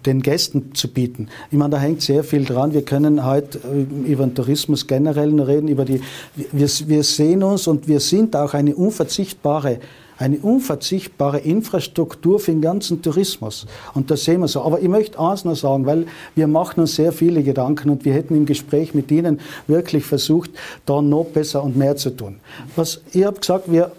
den 0.05 0.21
Gästen 0.21 0.73
zu 0.73 0.87
bieten. 0.87 1.27
Ich 1.51 1.57
meine, 1.57 1.71
da 1.71 1.79
hängt 1.79 2.01
sehr 2.01 2.23
viel 2.23 2.45
dran. 2.45 2.73
Wir 2.73 2.83
können 2.83 3.25
heute 3.25 3.59
über 4.05 4.25
den 4.25 4.35
Tourismus 4.35 4.87
generell 4.87 5.31
nur 5.31 5.47
reden, 5.47 5.67
über 5.67 5.85
die, 5.85 6.01
wir, 6.35 6.69
wir 6.87 7.03
sehen 7.03 7.43
uns 7.43 7.67
und 7.67 7.87
wir 7.87 7.99
sind 7.99 8.35
auch 8.35 8.53
eine 8.53 8.75
unverzichtbare 8.75 9.79
eine 10.21 10.37
unverzichtbare 10.37 11.39
Infrastruktur 11.39 12.39
für 12.39 12.51
den 12.51 12.61
ganzen 12.61 13.01
Tourismus. 13.01 13.65
Und 13.95 14.11
das 14.11 14.23
sehen 14.23 14.41
wir 14.41 14.47
so. 14.47 14.61
Aber 14.61 14.79
ich 14.79 14.87
möchte 14.87 15.19
eins 15.19 15.45
noch 15.45 15.55
sagen, 15.55 15.87
weil 15.87 16.05
wir 16.35 16.45
machen 16.45 16.81
uns 16.81 16.95
sehr 16.95 17.11
viele 17.11 17.41
Gedanken 17.41 17.89
und 17.89 18.05
wir 18.05 18.13
hätten 18.13 18.35
im 18.35 18.45
Gespräch 18.45 18.93
mit 18.93 19.09
Ihnen 19.09 19.39
wirklich 19.65 20.05
versucht, 20.05 20.51
da 20.85 21.01
noch 21.01 21.25
besser 21.25 21.63
und 21.63 21.75
mehr 21.75 21.95
zu 21.95 22.11
tun. 22.11 22.39
Was, 22.75 23.01
ich 23.13 23.25
habe 23.25 23.39
gesagt, 23.39 23.71
wir 23.71 23.91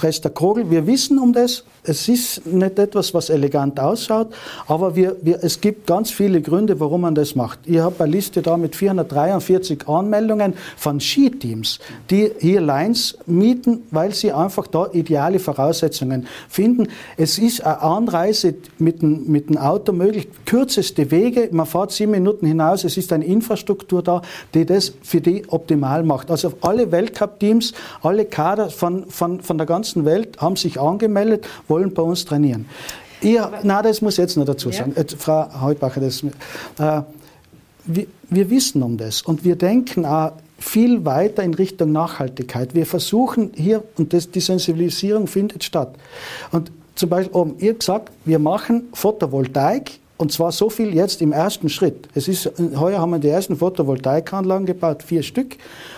Rest 0.00 0.24
der 0.24 0.30
Kogel, 0.30 0.70
wir 0.70 0.86
wissen 0.86 1.18
um 1.18 1.32
das, 1.32 1.64
es 1.84 2.08
ist 2.08 2.46
nicht 2.46 2.78
etwas, 2.78 3.12
was 3.12 3.28
elegant 3.28 3.80
ausschaut, 3.80 4.28
aber 4.68 4.94
wir, 4.94 5.16
wir, 5.20 5.42
es 5.42 5.60
gibt 5.60 5.86
ganz 5.86 6.12
viele 6.12 6.40
Gründe, 6.40 6.78
warum 6.78 7.00
man 7.00 7.16
das 7.16 7.34
macht. 7.34 7.58
Ich 7.64 7.78
habe 7.78 8.04
eine 8.04 8.12
Liste 8.12 8.40
da 8.40 8.56
mit 8.56 8.76
443 8.76 9.88
Anmeldungen 9.88 10.54
von 10.76 11.00
Skiteams, 11.00 11.80
die 12.08 12.30
hier 12.38 12.60
Lines 12.60 13.18
mieten, 13.26 13.82
weil 13.90 14.14
sie 14.14 14.32
einfach 14.32 14.68
da 14.68 14.90
ideale 14.92 15.40
Voraussetzungen 15.40 16.28
finden. 16.48 16.86
Es 17.16 17.38
ist 17.38 17.64
eine 17.66 17.82
Anreise 17.82 18.54
mit 18.78 19.02
dem, 19.02 19.26
mit 19.26 19.48
dem 19.48 19.58
Auto 19.58 19.92
möglich, 19.92 20.28
kürzeste 20.46 21.10
Wege, 21.10 21.48
man 21.50 21.66
fährt 21.66 21.90
sieben 21.90 22.12
Minuten 22.12 22.46
hinaus, 22.46 22.84
es 22.84 22.96
ist 22.96 23.12
eine 23.12 23.24
Infrastruktur 23.24 24.04
da, 24.04 24.22
die 24.54 24.64
das 24.66 24.92
für 25.02 25.20
die 25.20 25.48
optimal 25.48 26.04
macht. 26.04 26.30
Also 26.30 26.52
alle 26.60 26.92
Weltcup-Teams, 26.92 27.72
alle 28.02 28.24
Kader 28.24 28.70
von, 28.70 29.06
von, 29.06 29.40
von 29.40 29.58
der 29.58 29.66
ganzen 29.66 30.04
Welt 30.04 30.40
haben 30.40 30.54
sich 30.54 30.78
angemeldet, 30.78 31.44
wollen 31.72 31.92
bei 31.94 32.02
uns 32.02 32.24
trainieren. 32.24 32.66
Ihr, 33.22 33.50
na, 33.62 33.82
das 33.82 34.02
muss 34.02 34.16
jetzt 34.16 34.36
noch 34.36 34.44
dazu 34.44 34.70
sagen. 34.70 34.92
Ja. 34.94 35.02
Äh, 35.02 35.06
Frau 35.16 35.62
Heutbacher, 35.62 36.00
das, 36.00 36.22
äh, 36.22 37.02
wir, 37.84 38.06
wir 38.28 38.50
wissen 38.50 38.82
um 38.82 38.96
das 38.96 39.22
und 39.22 39.44
wir 39.44 39.56
denken 39.56 40.04
auch 40.04 40.32
viel 40.58 41.04
weiter 41.04 41.42
in 41.42 41.54
Richtung 41.54 41.92
Nachhaltigkeit. 41.92 42.74
Wir 42.74 42.86
versuchen 42.86 43.50
hier, 43.54 43.82
und 43.96 44.12
das, 44.12 44.30
die 44.30 44.40
Sensibilisierung 44.40 45.26
findet 45.26 45.64
statt. 45.64 45.94
Und 46.52 46.70
zum 46.94 47.08
Beispiel, 47.08 47.34
oben, 47.34 47.54
ihr 47.58 47.74
gesagt, 47.74 48.12
wir 48.24 48.38
machen 48.38 48.84
Photovoltaik 48.92 49.98
und 50.18 50.30
zwar 50.30 50.52
so 50.52 50.70
viel 50.70 50.94
jetzt 50.94 51.20
im 51.20 51.32
ersten 51.32 51.68
Schritt. 51.68 52.08
Es 52.14 52.28
ist, 52.28 52.52
heuer 52.76 53.00
haben 53.00 53.10
wir 53.10 53.18
die 53.18 53.28
ersten 53.28 53.56
Photovoltaikanlagen 53.56 54.66
gebaut, 54.66 55.02
vier 55.02 55.24
Stück. 55.24 55.56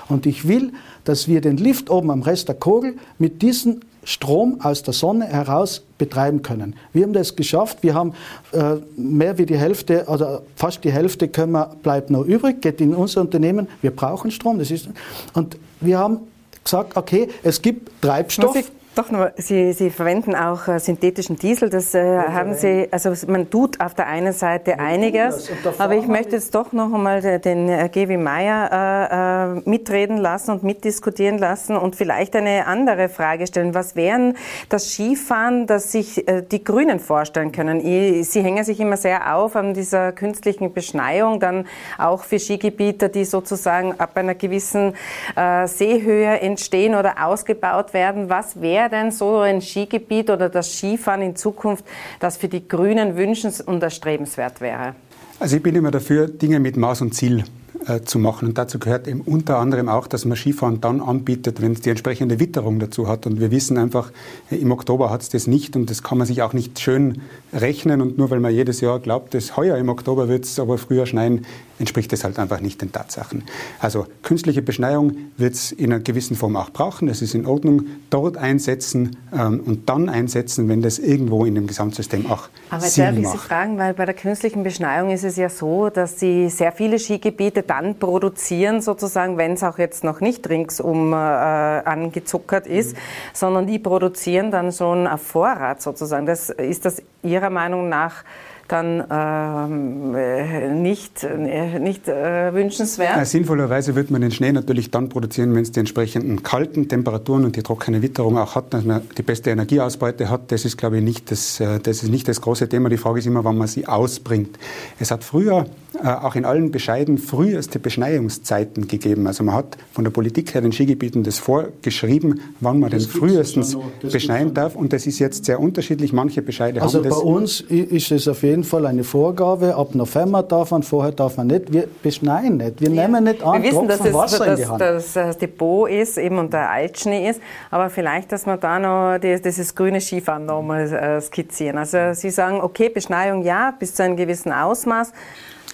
Und 0.08 0.24
ich 0.24 0.48
will, 0.48 0.72
dass 1.04 1.28
wir 1.28 1.42
den 1.42 1.58
Lift 1.58 1.90
oben 1.90 2.10
am 2.10 2.22
Rest 2.22 2.48
der 2.48 2.54
Kogel 2.54 2.94
mit 3.18 3.42
diesen 3.42 3.82
Strom 4.04 4.60
aus 4.60 4.82
der 4.82 4.94
Sonne 4.94 5.26
heraus 5.26 5.82
betreiben 5.98 6.42
können. 6.42 6.76
Wir 6.92 7.04
haben 7.04 7.12
das 7.12 7.36
geschafft. 7.36 7.78
Wir 7.82 7.94
haben 7.94 8.12
äh, 8.52 8.76
mehr 8.96 9.38
wie 9.38 9.46
die 9.46 9.56
Hälfte 9.56 10.04
oder 10.06 10.42
fast 10.56 10.84
die 10.84 10.92
Hälfte 10.92 11.28
können 11.28 11.52
wir, 11.52 11.74
bleibt 11.82 12.10
noch 12.10 12.24
übrig, 12.24 12.60
geht 12.60 12.80
in 12.80 12.94
unser 12.94 13.20
Unternehmen. 13.20 13.68
Wir 13.82 13.90
brauchen 13.90 14.30
Strom. 14.30 14.58
Das 14.58 14.70
ist, 14.70 14.88
und 15.32 15.56
wir 15.80 15.98
haben 15.98 16.18
gesagt, 16.62 16.96
okay, 16.96 17.28
es 17.42 17.60
gibt 17.60 17.90
Treibstoff. 18.02 18.56
Doch 18.94 19.06
Sie, 19.36 19.72
Sie 19.72 19.90
verwenden 19.90 20.36
auch 20.36 20.68
äh, 20.68 20.78
synthetischen 20.78 21.36
Diesel. 21.36 21.68
Das 21.68 21.94
äh, 21.94 22.16
haben 22.16 22.54
Sie, 22.54 22.86
also 22.92 23.12
man 23.26 23.50
tut 23.50 23.80
auf 23.80 23.94
der 23.94 24.06
einen 24.06 24.32
Seite 24.32 24.78
einiges, 24.78 25.50
aber 25.78 25.96
ich 25.96 26.06
möchte 26.06 26.36
jetzt 26.36 26.54
doch 26.54 26.72
noch 26.72 26.94
einmal 26.94 27.20
den 27.40 27.68
äh, 27.68 27.88
Gewi 27.90 28.16
Meyer 28.16 29.56
äh, 29.56 29.58
äh, 29.58 29.68
mitreden 29.68 30.16
lassen 30.16 30.52
und 30.52 30.62
mitdiskutieren 30.62 31.38
lassen 31.38 31.76
und 31.76 31.96
vielleicht 31.96 32.36
eine 32.36 32.68
andere 32.68 33.08
Frage 33.08 33.48
stellen. 33.48 33.74
Was 33.74 33.96
wären 33.96 34.36
das 34.68 34.92
Skifahren, 34.92 35.66
das 35.66 35.90
sich 35.90 36.28
äh, 36.28 36.42
die 36.42 36.62
Grünen 36.62 37.00
vorstellen 37.00 37.50
können? 37.50 37.80
Sie 38.22 38.42
hängen 38.42 38.62
sich 38.62 38.78
immer 38.78 38.96
sehr 38.96 39.34
auf 39.34 39.56
an 39.56 39.74
dieser 39.74 40.12
künstlichen 40.12 40.72
Beschneiung, 40.72 41.40
dann 41.40 41.66
auch 41.98 42.22
für 42.22 42.38
Skigebiete, 42.38 43.08
die 43.08 43.24
sozusagen 43.24 43.98
ab 43.98 44.16
einer 44.16 44.36
gewissen 44.36 44.94
äh, 45.34 45.66
Seehöhe 45.66 46.38
entstehen 46.40 46.94
oder 46.94 47.26
ausgebaut 47.26 47.92
werden. 47.92 48.30
Was 48.30 48.60
wäre 48.60 48.83
wäre 48.84 49.02
denn 49.02 49.10
so 49.10 49.38
ein 49.38 49.60
Skigebiet 49.60 50.30
oder 50.30 50.48
das 50.48 50.76
Skifahren 50.76 51.22
in 51.22 51.36
Zukunft, 51.36 51.84
das 52.20 52.36
für 52.36 52.48
die 52.48 52.66
Grünen 52.66 53.16
wünschens- 53.16 53.60
und 53.60 53.82
erstrebenswert 53.82 54.60
wäre? 54.60 54.94
Also 55.40 55.56
ich 55.56 55.62
bin 55.62 55.74
immer 55.74 55.90
dafür, 55.90 56.28
Dinge 56.28 56.60
mit 56.60 56.76
Maß 56.76 57.00
und 57.00 57.14
Ziel 57.14 57.44
äh, 57.86 58.02
zu 58.02 58.18
machen. 58.18 58.48
Und 58.48 58.58
dazu 58.58 58.78
gehört 58.78 59.08
eben 59.08 59.20
unter 59.22 59.58
anderem 59.58 59.88
auch, 59.88 60.06
dass 60.06 60.24
man 60.24 60.36
Skifahren 60.36 60.80
dann 60.80 61.00
anbietet, 61.00 61.60
wenn 61.60 61.72
es 61.72 61.80
die 61.80 61.90
entsprechende 61.90 62.38
Witterung 62.40 62.78
dazu 62.78 63.08
hat. 63.08 63.26
Und 63.26 63.40
wir 63.40 63.50
wissen 63.50 63.78
einfach, 63.78 64.12
äh, 64.50 64.56
im 64.56 64.70
Oktober 64.70 65.10
hat 65.10 65.22
es 65.22 65.28
das 65.30 65.46
nicht 65.46 65.76
und 65.76 65.90
das 65.90 66.02
kann 66.02 66.18
man 66.18 66.26
sich 66.26 66.42
auch 66.42 66.52
nicht 66.52 66.78
schön 66.78 67.22
rechnen. 67.52 68.00
Und 68.00 68.18
nur 68.18 68.30
weil 68.30 68.40
man 68.40 68.52
jedes 68.52 68.80
Jahr 68.80 69.00
glaubt, 69.00 69.34
dass 69.34 69.56
heuer 69.56 69.76
im 69.76 69.88
Oktober 69.88 70.28
wird 70.28 70.44
es 70.44 70.58
aber 70.58 70.78
früher 70.78 71.06
schneien, 71.06 71.46
entspricht 71.78 72.12
das 72.12 72.24
halt 72.24 72.38
einfach 72.38 72.60
nicht 72.60 72.80
den 72.82 72.92
Tatsachen. 72.92 73.44
Also 73.80 74.06
künstliche 74.22 74.62
Beschneiung 74.62 75.16
wird 75.36 75.54
es 75.54 75.72
in 75.72 75.92
einer 75.92 76.02
gewissen 76.02 76.36
Form 76.36 76.56
auch 76.56 76.70
brauchen. 76.70 77.08
Das 77.08 77.22
ist 77.22 77.34
in 77.34 77.46
Ordnung. 77.46 77.86
Dort 78.10 78.36
einsetzen 78.36 79.16
ähm, 79.32 79.60
und 79.64 79.88
dann 79.88 80.08
einsetzen, 80.08 80.68
wenn 80.68 80.82
das 80.82 80.98
irgendwo 80.98 81.44
in 81.44 81.54
dem 81.54 81.66
Gesamtsystem 81.66 82.30
auch 82.30 82.48
Aber 82.70 82.82
Sinn 82.82 83.04
darf 83.04 83.16
ich 83.16 83.28
Sie 83.28 83.38
fragen, 83.38 83.78
weil 83.78 83.94
bei 83.94 84.04
der 84.04 84.14
künstlichen 84.14 84.62
Beschneiung 84.62 85.10
ist 85.10 85.24
es 85.24 85.36
ja 85.36 85.48
so, 85.48 85.90
dass 85.90 86.20
Sie 86.20 86.48
sehr 86.48 86.72
viele 86.72 86.98
Skigebiete 86.98 87.62
dann 87.62 87.98
produzieren, 87.98 88.80
sozusagen, 88.80 89.36
wenn 89.36 89.52
es 89.52 89.62
auch 89.62 89.78
jetzt 89.78 90.04
noch 90.04 90.20
nicht 90.20 90.48
ringsum 90.48 91.12
äh, 91.12 91.16
angezuckert 91.16 92.66
ist, 92.66 92.94
mhm. 92.94 93.00
sondern 93.32 93.66
die 93.66 93.78
produzieren 93.78 94.50
dann 94.50 94.72
schon 94.72 95.06
auf 95.06 95.22
Vorrat 95.22 95.82
sozusagen. 95.82 96.26
Das, 96.26 96.50
ist 96.50 96.84
das 96.84 97.02
Ihrer 97.22 97.50
Meinung 97.50 97.88
nach 97.88 98.24
dann 98.68 99.04
ähm, 99.10 100.14
äh, 100.14 100.68
nicht, 100.72 101.24
äh, 101.24 101.78
nicht 101.78 102.08
äh, 102.08 102.52
wünschenswert? 102.54 103.16
Ja, 103.16 103.24
sinnvollerweise 103.24 103.94
wird 103.94 104.10
man 104.10 104.20
den 104.20 104.30
Schnee 104.30 104.52
natürlich 104.52 104.90
dann 104.90 105.08
produzieren, 105.08 105.54
wenn 105.54 105.62
es 105.62 105.72
die 105.72 105.80
entsprechenden 105.80 106.42
kalten 106.42 106.88
Temperaturen 106.88 107.44
und 107.44 107.56
die 107.56 107.62
trockene 107.62 108.02
Witterung 108.02 108.38
auch 108.38 108.54
hat, 108.54 108.72
dass 108.74 108.84
man 108.84 109.02
die 109.16 109.22
beste 109.22 109.50
Energieausbeute 109.50 110.30
hat. 110.30 110.52
Das 110.52 110.64
ist, 110.64 110.76
glaube 110.76 110.98
ich, 110.98 111.04
nicht 111.04 111.30
das, 111.30 111.60
äh, 111.60 111.80
das, 111.80 112.02
ist 112.02 112.10
nicht 112.10 112.28
das 112.28 112.40
große 112.40 112.68
Thema. 112.68 112.88
Die 112.88 112.96
Frage 112.96 113.18
ist 113.18 113.26
immer, 113.26 113.44
wann 113.44 113.58
man 113.58 113.68
sie 113.68 113.86
ausbringt. 113.86 114.58
Es 114.98 115.10
hat 115.10 115.24
früher 115.24 115.66
auch 116.02 116.34
in 116.34 116.44
allen 116.44 116.70
Bescheiden 116.70 117.18
früheste 117.18 117.78
Beschneiungszeiten 117.78 118.88
gegeben. 118.88 119.26
Also 119.26 119.44
man 119.44 119.54
hat 119.54 119.76
von 119.92 120.04
der 120.04 120.10
Politik 120.10 120.54
her 120.54 120.60
den 120.60 120.72
Skigebieten 120.72 121.22
das 121.22 121.38
vorgeschrieben, 121.38 122.40
wann 122.60 122.80
man 122.80 122.90
das 122.90 123.08
den 123.08 123.20
frühestens 123.20 123.76
beschneien 124.02 124.54
darf. 124.54 124.74
Und 124.74 124.92
das 124.92 125.06
ist 125.06 125.18
jetzt 125.18 125.44
sehr 125.44 125.60
unterschiedlich. 125.60 126.12
Manche 126.12 126.42
Bescheide 126.42 126.82
also 126.82 126.98
haben 126.98 127.04
das. 127.04 127.12
Also 127.12 127.24
bei 127.24 127.30
uns 127.30 127.60
ist 127.60 128.10
es 128.10 128.28
auf 128.28 128.42
jeden 128.42 128.64
Fall 128.64 128.86
eine 128.86 129.04
Vorgabe. 129.04 129.76
Ab 129.76 129.94
November 129.94 130.42
darf 130.42 130.70
man, 130.70 130.82
vorher 130.82 131.12
darf 131.12 131.36
man 131.36 131.46
nicht. 131.48 131.72
Wir 131.72 131.88
beschneien 132.02 132.56
nicht. 132.56 132.80
Wir 132.80 132.90
ja. 132.90 133.06
nehmen 133.06 133.24
nicht 133.24 133.42
an, 133.42 133.62
Wir 133.62 133.70
wissen, 133.70 133.88
dass 133.88 134.00
es, 134.00 134.12
Wasser 134.12 134.44
dass, 134.44 134.58
in 134.58 134.64
die 134.64 134.70
Hand. 134.70 134.80
dass 134.80 135.12
das 135.12 135.38
Depot 135.38 135.88
ist 135.88 136.18
eben 136.18 136.38
und 136.38 136.52
der 136.52 136.70
Altschnee 136.70 137.28
ist. 137.28 137.40
Aber 137.70 137.90
vielleicht, 137.90 138.32
dass 138.32 138.46
wir 138.46 138.56
da 138.56 138.78
noch 138.78 139.18
die, 139.18 139.40
dieses 139.40 139.74
grüne 139.74 140.00
Skifahren 140.00 140.46
noch 140.46 140.62
mal 140.62 140.92
äh, 140.92 141.20
skizzieren. 141.20 141.78
Also 141.78 142.14
Sie 142.14 142.30
sagen, 142.30 142.60
okay, 142.60 142.88
Beschneiung 142.88 143.42
ja, 143.42 143.74
bis 143.78 143.94
zu 143.94 144.02
einem 144.02 144.16
gewissen 144.16 144.52
Ausmaß 144.52 145.12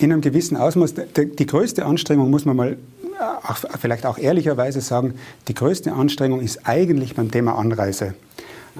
in 0.02 0.12
einem 0.12 0.20
gewissen 0.20 0.56
Ausmaß. 0.56 0.94
Die, 1.16 1.46
größte 1.46 1.84
Anstrengung, 1.84 2.30
muss 2.30 2.44
man 2.44 2.56
mal 2.56 2.76
auch, 3.42 3.56
vielleicht 3.78 4.06
auch 4.06 4.18
ehrlicherweise 4.18 4.80
sagen, 4.80 5.14
die 5.48 5.54
größte 5.54 5.92
Anstrengung 5.92 6.40
ist 6.40 6.66
eigentlich 6.66 7.14
beim 7.14 7.30
Thema 7.30 7.56
Anreise. 7.56 8.14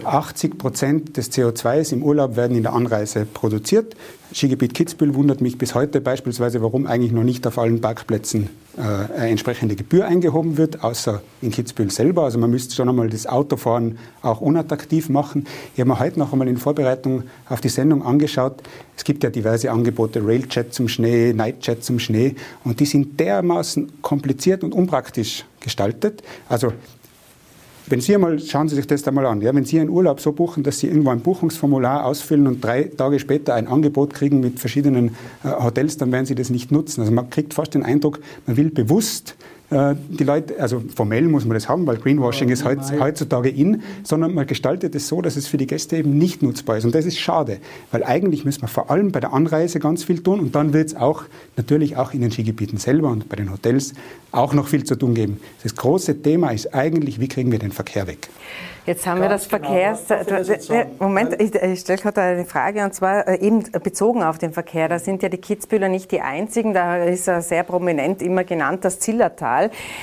80 0.07 0.59
Prozent 0.59 1.17
des 1.17 1.33
CO2s 1.33 1.93
im 1.93 2.03
Urlaub 2.03 2.37
werden 2.37 2.57
in 2.57 2.63
der 2.63 2.73
Anreise 2.73 3.27
produziert. 3.27 3.97
Skigebiet 4.33 4.75
Kitzbühel 4.75 5.15
wundert 5.15 5.41
mich 5.41 5.59
bis 5.59 5.75
heute 5.75 6.01
beispielsweise, 6.01 6.63
warum 6.63 6.87
eigentlich 6.87 7.11
noch 7.11 7.25
nicht 7.25 7.47
auf 7.47 7.59
allen 7.59 7.81
Parkplätzen 7.81 8.49
äh, 8.77 8.81
eine 8.81 9.31
entsprechende 9.31 9.75
Gebühr 9.75 10.07
eingehoben 10.07 10.57
wird, 10.57 10.85
außer 10.85 11.21
in 11.43 11.51
Kitzbühel 11.51 11.91
selber. 11.91 12.23
Also 12.23 12.39
man 12.39 12.51
müsste 12.51 12.75
schon 12.75 12.89
einmal 12.89 13.11
das 13.11 13.27
Autofahren 13.27 13.99
auch 14.23 14.41
unattraktiv 14.41 15.09
machen. 15.09 15.47
Ich 15.75 15.81
habe 15.81 15.91
mir 15.91 15.99
heute 15.99 16.19
noch 16.19 16.33
einmal 16.33 16.47
in 16.47 16.59
Vorbereitung 16.59 17.25
auf 17.49 17.61
die 17.61 17.69
Sendung 17.69 18.05
angeschaut. 18.05 18.63
Es 18.97 19.03
gibt 19.03 19.25
ja 19.25 19.31
diverse 19.31 19.71
Angebote, 19.71 20.25
Railjet 20.25 20.73
zum 20.73 20.89
Schnee, 20.89 21.33
Nightjet 21.33 21.83
zum 21.83 21.99
Schnee, 21.99 22.37
und 22.65 22.79
die 22.79 22.87
sind 22.87 23.19
dermaßen 23.19 24.01
kompliziert 24.03 24.63
und 24.63 24.73
unpraktisch 24.73 25.45
gestaltet. 25.61 26.23
Also 26.49 26.73
wenn 27.91 28.01
Sie 28.01 28.15
einmal, 28.15 28.39
schauen 28.39 28.69
Sie 28.69 28.77
sich 28.77 28.87
das 28.87 29.07
einmal 29.07 29.27
an, 29.27 29.43
ja, 29.43 29.55
wenn 29.55 29.65
Sie 29.65 29.81
einen 29.81 29.91
Urlaub 29.91 30.21
so 30.21 30.33
buchen, 30.33 30.63
dass 30.63 30.79
Sie 30.79 30.87
irgendwo 30.87 31.11
ein 31.11 31.21
Buchungsformular 31.21 32.05
ausfüllen 32.05 32.47
und 32.47 32.65
drei 32.65 32.85
Tage 32.85 33.19
später 33.19 33.55
ein 33.55 33.67
Angebot 33.67 34.15
kriegen 34.15 34.41
mit 34.41 34.61
verschiedenen 34.61 35.17
äh, 35.43 35.49
Hotels, 35.49 35.97
dann 35.97 36.13
werden 36.13 36.25
Sie 36.25 36.37
das 36.37 36.51
nicht 36.51 36.71
nutzen. 36.71 37.01
Also 37.01 37.13
man 37.13 37.29
kriegt 37.31 37.53
fast 37.53 37.75
den 37.75 37.83
Eindruck, 37.83 38.21
man 38.47 38.57
will 38.57 38.71
bewusst 38.71 39.35
die 39.71 40.25
Leute, 40.25 40.61
also 40.61 40.83
formell 40.95 41.29
muss 41.29 41.45
man 41.45 41.55
das 41.55 41.69
haben, 41.69 41.87
weil 41.87 41.97
Greenwashing 41.97 42.49
ja, 42.49 42.55
ist 42.55 42.65
heutzutage 42.65 43.51
in, 43.51 43.83
sondern 44.03 44.35
man 44.35 44.47
gestaltet 44.47 44.97
es 44.97 45.07
so, 45.07 45.23
dass 45.23 45.37
es 45.37 45.47
für 45.47 45.59
die 45.59 45.69
Gäste 45.69 45.97
eben 45.97 46.19
nicht 46.19 46.43
nutzbar 46.43 46.79
ist. 46.79 46.85
Und 46.85 46.95
das 46.95 47.07
ist 47.07 47.19
schade, 47.19 47.59
weil 47.93 48.03
eigentlich 48.03 48.45
müssen 48.45 48.63
wir 48.63 48.69
vor 48.69 48.91
allem 48.91 49.13
bei 49.13 49.21
der 49.21 49.33
Anreise 49.33 49.79
ganz 49.79 50.03
viel 50.03 50.23
tun 50.23 50.41
und 50.41 50.57
dann 50.57 50.73
wird 50.73 50.89
es 50.89 50.97
auch 50.97 51.23
natürlich 51.57 51.97
auch 51.97 52.13
in 52.13 52.21
den 52.21 52.33
Skigebieten 52.33 52.79
selber 52.79 53.11
und 53.11 53.29
bei 53.29 53.37
den 53.37 53.53
Hotels 53.53 53.95
auch 54.33 54.55
noch 54.55 54.67
viel 54.67 54.83
zu 54.83 54.97
tun 54.97 55.15
geben. 55.15 55.41
Das 55.63 55.77
große 55.77 56.21
Thema 56.23 56.51
ist 56.51 56.75
eigentlich, 56.75 57.21
wie 57.21 57.29
kriegen 57.29 57.53
wir 57.53 57.59
den 57.59 57.73
Verkehr 57.73 58.07
weg? 58.07 58.29
Jetzt 58.87 59.07
haben 59.07 59.21
Ganz 59.21 59.47
wir 59.49 59.59
das 59.59 59.63
genau. 59.63 60.03
Verkehrs... 60.07 60.99
Moment, 60.99 61.41
ich, 61.41 61.55
ich 61.55 61.81
stelle 61.81 61.99
gerade 61.99 62.21
eine 62.23 62.45
Frage 62.47 62.83
und 62.83 62.95
zwar 62.95 63.29
äh, 63.29 63.39
eben 63.39 63.63
bezogen 63.83 64.23
auf 64.23 64.39
den 64.39 64.53
Verkehr. 64.53 64.89
Da 64.89 64.99
sind 64.99 65.23
ja 65.23 65.29
die 65.29 65.39
Kitzbühler 65.39 65.89
nicht 65.89 66.11
die 66.11 66.23
einzigen. 66.23 66.73
Da 66.73 66.97
ist 67.05 67.29
er 67.29 67.43
sehr 67.43 67.63
prominent 67.63 68.23
immer 68.23 68.43
genannt 68.43 68.85
das 68.85 68.99
Zillertal. 68.99 69.60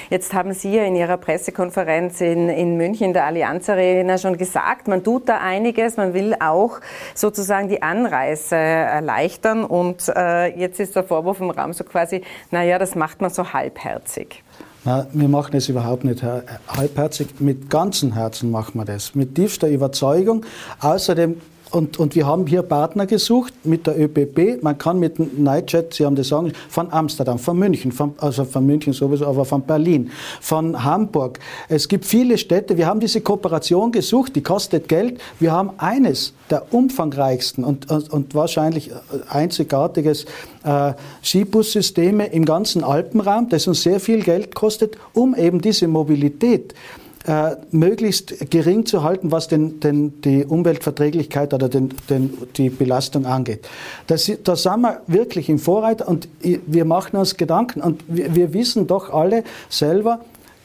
Jetzt 0.09 0.33
haben 0.33 0.53
Sie 0.53 0.75
ja 0.75 0.83
in 0.83 0.95
Ihrer 0.95 1.17
Pressekonferenz 1.17 2.21
in, 2.21 2.49
in 2.49 2.77
München, 2.77 3.13
der 3.13 3.25
Allianz 3.25 3.69
Arena, 3.69 4.17
schon 4.17 4.37
gesagt, 4.37 4.87
man 4.87 5.03
tut 5.03 5.27
da 5.27 5.39
einiges. 5.39 5.97
Man 5.97 6.13
will 6.13 6.35
auch 6.39 6.79
sozusagen 7.15 7.69
die 7.69 7.81
Anreise 7.81 8.55
erleichtern. 8.55 9.63
Und 9.63 10.07
äh, 10.15 10.47
jetzt 10.57 10.79
ist 10.79 10.95
der 10.95 11.03
Vorwurf 11.03 11.39
im 11.39 11.49
Raum 11.49 11.73
so 11.73 11.83
quasi, 11.83 12.21
naja, 12.51 12.77
das 12.77 12.95
macht 12.95 13.21
man 13.21 13.31
so 13.31 13.53
halbherzig. 13.53 14.43
Na, 14.85 15.07
wir 15.11 15.27
machen 15.27 15.55
es 15.55 15.67
überhaupt 15.67 16.03
nicht 16.03 16.23
halbherzig. 16.23 17.39
Mit 17.39 17.69
ganzem 17.69 18.13
Herzen 18.13 18.51
machen 18.51 18.79
wir 18.79 18.85
das. 18.85 19.15
Mit 19.15 19.35
tiefster 19.35 19.67
Überzeugung. 19.67 20.45
Außerdem 20.79 21.41
und, 21.71 21.99
und 21.99 22.15
wir 22.15 22.25
haben 22.25 22.47
hier 22.47 22.61
Partner 22.61 23.05
gesucht 23.05 23.53
mit 23.63 23.87
der 23.87 23.99
ÖBB. 23.99 24.63
Man 24.63 24.77
kann 24.77 24.99
mit 24.99 25.37
Nightjet, 25.37 25.93
Sie 25.93 26.05
haben 26.05 26.15
das 26.15 26.29
sagen, 26.29 26.53
von 26.69 26.91
Amsterdam, 26.91 27.39
von 27.39 27.57
München, 27.57 27.91
von, 27.91 28.13
also 28.17 28.45
von 28.45 28.65
München 28.65 28.93
sowieso, 28.93 29.25
aber 29.27 29.45
von 29.45 29.63
Berlin, 29.63 30.11
von 30.41 30.83
Hamburg. 30.83 31.39
Es 31.69 31.87
gibt 31.87 32.05
viele 32.05 32.37
Städte. 32.37 32.77
Wir 32.77 32.87
haben 32.87 32.99
diese 32.99 33.21
Kooperation 33.21 33.91
gesucht, 33.91 34.35
die 34.35 34.41
kostet 34.41 34.87
Geld. 34.87 35.19
Wir 35.39 35.51
haben 35.51 35.71
eines 35.77 36.33
der 36.49 36.73
umfangreichsten 36.73 37.63
und, 37.63 37.91
und, 37.91 38.11
und 38.11 38.35
wahrscheinlich 38.35 38.91
einzigartiges 39.29 40.25
äh, 40.63 40.93
Skibussysteme 41.23 42.27
im 42.27 42.45
ganzen 42.45 42.83
Alpenraum, 42.83 43.49
das 43.49 43.67
uns 43.67 43.83
sehr 43.83 43.99
viel 43.99 44.23
Geld 44.23 44.55
kostet, 44.55 44.97
um 45.13 45.35
eben 45.35 45.61
diese 45.61 45.87
Mobilität 45.87 46.73
äh, 46.73 47.06
möglichst 47.71 48.49
gering 48.49 48.85
zu 48.85 49.03
halten, 49.03 49.31
was 49.31 49.47
den, 49.47 49.79
den, 49.81 50.21
die 50.21 50.45
Umweltverträglichkeit 50.45 51.53
oder 51.53 51.67
den, 51.67 51.93
den, 52.09 52.33
die 52.55 52.69
Belastung 52.69 53.25
angeht. 53.25 53.67
Das, 54.07 54.31
da 54.43 54.55
sind 54.55 54.81
wir 54.81 55.01
wirklich 55.07 55.49
im 55.49 55.59
Vorreiter 55.59 56.07
und 56.07 56.29
wir 56.41 56.85
machen 56.85 57.17
uns 57.17 57.35
Gedanken 57.35 57.81
und 57.81 58.03
wir, 58.07 58.33
wir 58.33 58.53
wissen 58.53 58.87
doch 58.87 59.13
alle 59.13 59.43
selber, 59.69 60.21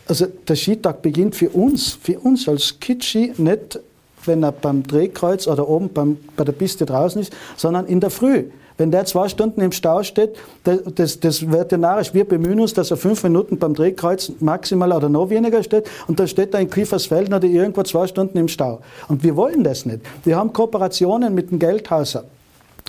also 0.06 0.26
der 0.26 0.56
Skitag 0.56 1.02
beginnt 1.02 1.34
für 1.34 1.48
uns, 1.50 1.98
für 2.00 2.18
uns 2.20 2.48
als 2.48 2.78
Kitschi 2.78 3.32
nicht, 3.38 3.80
wenn 4.24 4.42
er 4.44 4.52
beim 4.52 4.84
Drehkreuz 4.84 5.48
oder 5.48 5.68
oben 5.68 5.92
beim, 5.92 6.16
bei 6.36 6.44
der 6.44 6.52
Piste 6.52 6.86
draußen 6.86 7.20
ist, 7.22 7.32
sondern 7.56 7.86
in 7.86 7.98
der 7.98 8.10
Früh. 8.10 8.44
Wenn 8.78 8.90
der 8.90 9.04
zwei 9.04 9.28
Stunden 9.28 9.60
im 9.60 9.72
Stau 9.72 10.02
steht, 10.02 10.36
das, 10.64 11.20
das 11.20 11.42
narrisch. 11.42 12.14
Wir 12.14 12.24
bemühen 12.24 12.60
uns, 12.60 12.74
dass 12.74 12.90
er 12.90 12.96
fünf 12.96 13.22
Minuten 13.22 13.58
beim 13.58 13.74
Drehkreuz 13.74 14.32
maximal 14.40 14.92
oder 14.92 15.08
noch 15.08 15.30
weniger 15.30 15.62
steht 15.62 15.88
und 16.06 16.18
dann 16.18 16.28
steht 16.28 16.54
er 16.54 16.60
in 16.60 16.70
Kiefersfelden 16.70 17.34
oder 17.34 17.46
irgendwo 17.46 17.82
zwei 17.82 18.06
Stunden 18.06 18.38
im 18.38 18.48
Stau. 18.48 18.80
Und 19.08 19.22
wir 19.22 19.36
wollen 19.36 19.64
das 19.64 19.86
nicht. 19.86 20.00
Wir 20.24 20.36
haben 20.36 20.52
Kooperationen 20.52 21.34
mit 21.34 21.50
dem 21.50 21.58
Geldhauser 21.58 22.24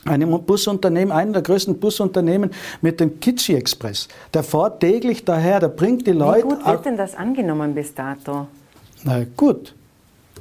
einem 0.06 0.44
Busunternehmen, 0.44 1.12
einer 1.12 1.34
der 1.34 1.42
größten 1.44 1.80
Busunternehmen 1.80 2.52
mit 2.82 3.00
dem 3.00 3.20
Kitschi 3.20 3.56
Express. 3.56 4.08
Der 4.34 4.44
fährt 4.44 4.82
täglich 4.82 5.24
daher, 5.24 5.60
der 5.60 5.70
bringt 5.70 6.06
die 6.08 6.12
Leute. 6.12 6.46
Wie 6.46 6.50
gut 6.56 6.66
wird 6.66 6.86
denn 6.86 6.98
das 6.98 7.16
angenommen 7.16 7.74
bis 7.74 7.94
dato? 7.94 8.48
Na 9.04 9.24
gut. 9.38 9.74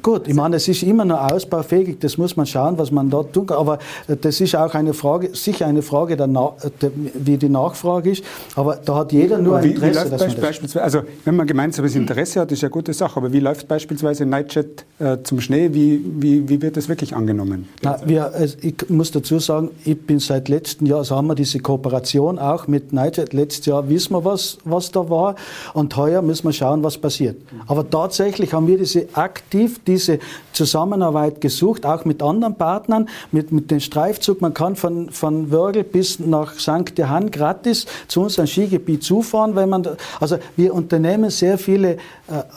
Gut, 0.03 0.27
ich 0.27 0.35
meine, 0.35 0.57
es 0.57 0.67
ist 0.67 0.83
immer 0.83 1.05
noch 1.05 1.31
ausbaufähig, 1.31 1.99
das 2.01 2.19
muss 2.19 2.37
man 2.37 2.45
schauen, 2.45 2.77
was 2.77 2.91
man 2.91 3.09
da 3.09 3.23
tun 3.23 3.47
kann. 3.47 3.59
Aber 3.59 3.79
äh, 4.09 4.17
das 4.17 4.41
ist 4.41 4.57
auch 4.57 4.75
eine 4.75 4.95
Frage, 4.95 5.31
sicher 5.33 5.67
eine 5.67 5.83
Frage, 5.83 6.17
der 6.17 6.27
äh, 6.27 6.71
der, 6.81 6.91
wie 7.15 7.37
die 7.37 7.49
Nachfrage 7.49 8.11
ist. 8.11 8.25
Aber 8.57 8.77
da 8.85 8.97
hat 8.97 9.13
jeder 9.13 9.39
nur 9.39 9.59
ein 9.59 9.71
Interesse. 9.71 10.07
Wie, 10.07 10.11
wie 10.11 10.19
läuft 10.19 10.41
beispielsweise, 10.41 10.83
also 10.83 11.03
wenn 11.25 11.37
man 11.37 11.47
gemeinsames 11.47 11.95
Interesse 11.95 12.41
hat, 12.41 12.51
ist 12.51 12.63
ja 12.63 12.67
eine 12.67 12.73
gute 12.73 12.93
Sache. 12.93 13.17
Aber 13.17 13.33
wie 13.33 13.39
läuft 13.39 13.69
beispielsweise 13.69 14.27
Nightjet 14.27 14.85
äh, 14.99 15.19
zum 15.23 15.41
Schnee? 15.41 15.73
Wie, 15.73 16.01
wie, 16.05 16.49
wie 16.49 16.61
wird 16.61 16.77
das 16.77 16.89
wirklich 16.89 17.15
angenommen? 17.15 17.69
Na, 17.83 18.01
wir, 18.05 18.33
also 18.35 18.57
ich 18.61 18.75
muss 18.89 19.13
dazu 19.13 19.39
sagen, 19.39 19.71
ich 19.85 20.01
bin 20.01 20.19
seit 20.19 20.49
letztem 20.49 20.89
Jahr, 20.89 20.99
also 20.99 21.15
haben 21.15 21.29
wir 21.29 21.37
diese 21.37 21.61
Kooperation 21.61 22.41
auch 22.41 22.67
mit 22.67 22.93
Nightjet. 22.93 23.33
Letztes 23.33 23.67
Jahr 23.67 23.89
wissen 23.89 24.15
wir, 24.15 24.25
was, 24.25 24.59
was 24.65 24.91
da 24.91 25.09
war. 25.09 25.37
Und 25.75 25.97
heuer 25.97 26.23
müssen 26.23 26.49
wir 26.49 26.53
schauen, 26.53 26.83
was 26.83 26.99
passiert. 26.99 27.37
Aber 27.69 27.89
tatsächlich 27.89 28.53
haben 28.53 28.67
wir 28.67 28.79
diese 28.79 29.07
aktiv, 29.13 29.81
die 29.87 29.92
diese 29.93 30.19
Zusammenarbeit 30.53 31.41
gesucht, 31.41 31.85
auch 31.87 32.05
mit 32.05 32.23
anderen 32.23 32.55
Partnern, 32.55 33.09
mit, 33.31 33.53
mit 33.53 33.71
dem 33.71 33.81
Streifzug. 33.81 34.41
Man 34.41 34.55
kann 34.55 34.77
von, 34.77 35.11
von 35.11 35.51
Wörgl 35.51 35.85
bis 35.85 36.19
nach 36.19 36.55
St. 36.55 36.97
Johann 36.97 37.31
gratis 37.31 37.87
zu 38.09 38.23
unserem 38.23 38.47
Skigebiet 38.47 39.03
zufahren, 39.03 39.55
wenn 39.55 39.69
man, 39.69 39.87
also 40.21 40.39
wir 40.57 40.75
unternehmen 40.75 41.31
sehr 41.31 41.59
viele 41.59 41.93
äh, 41.93 41.99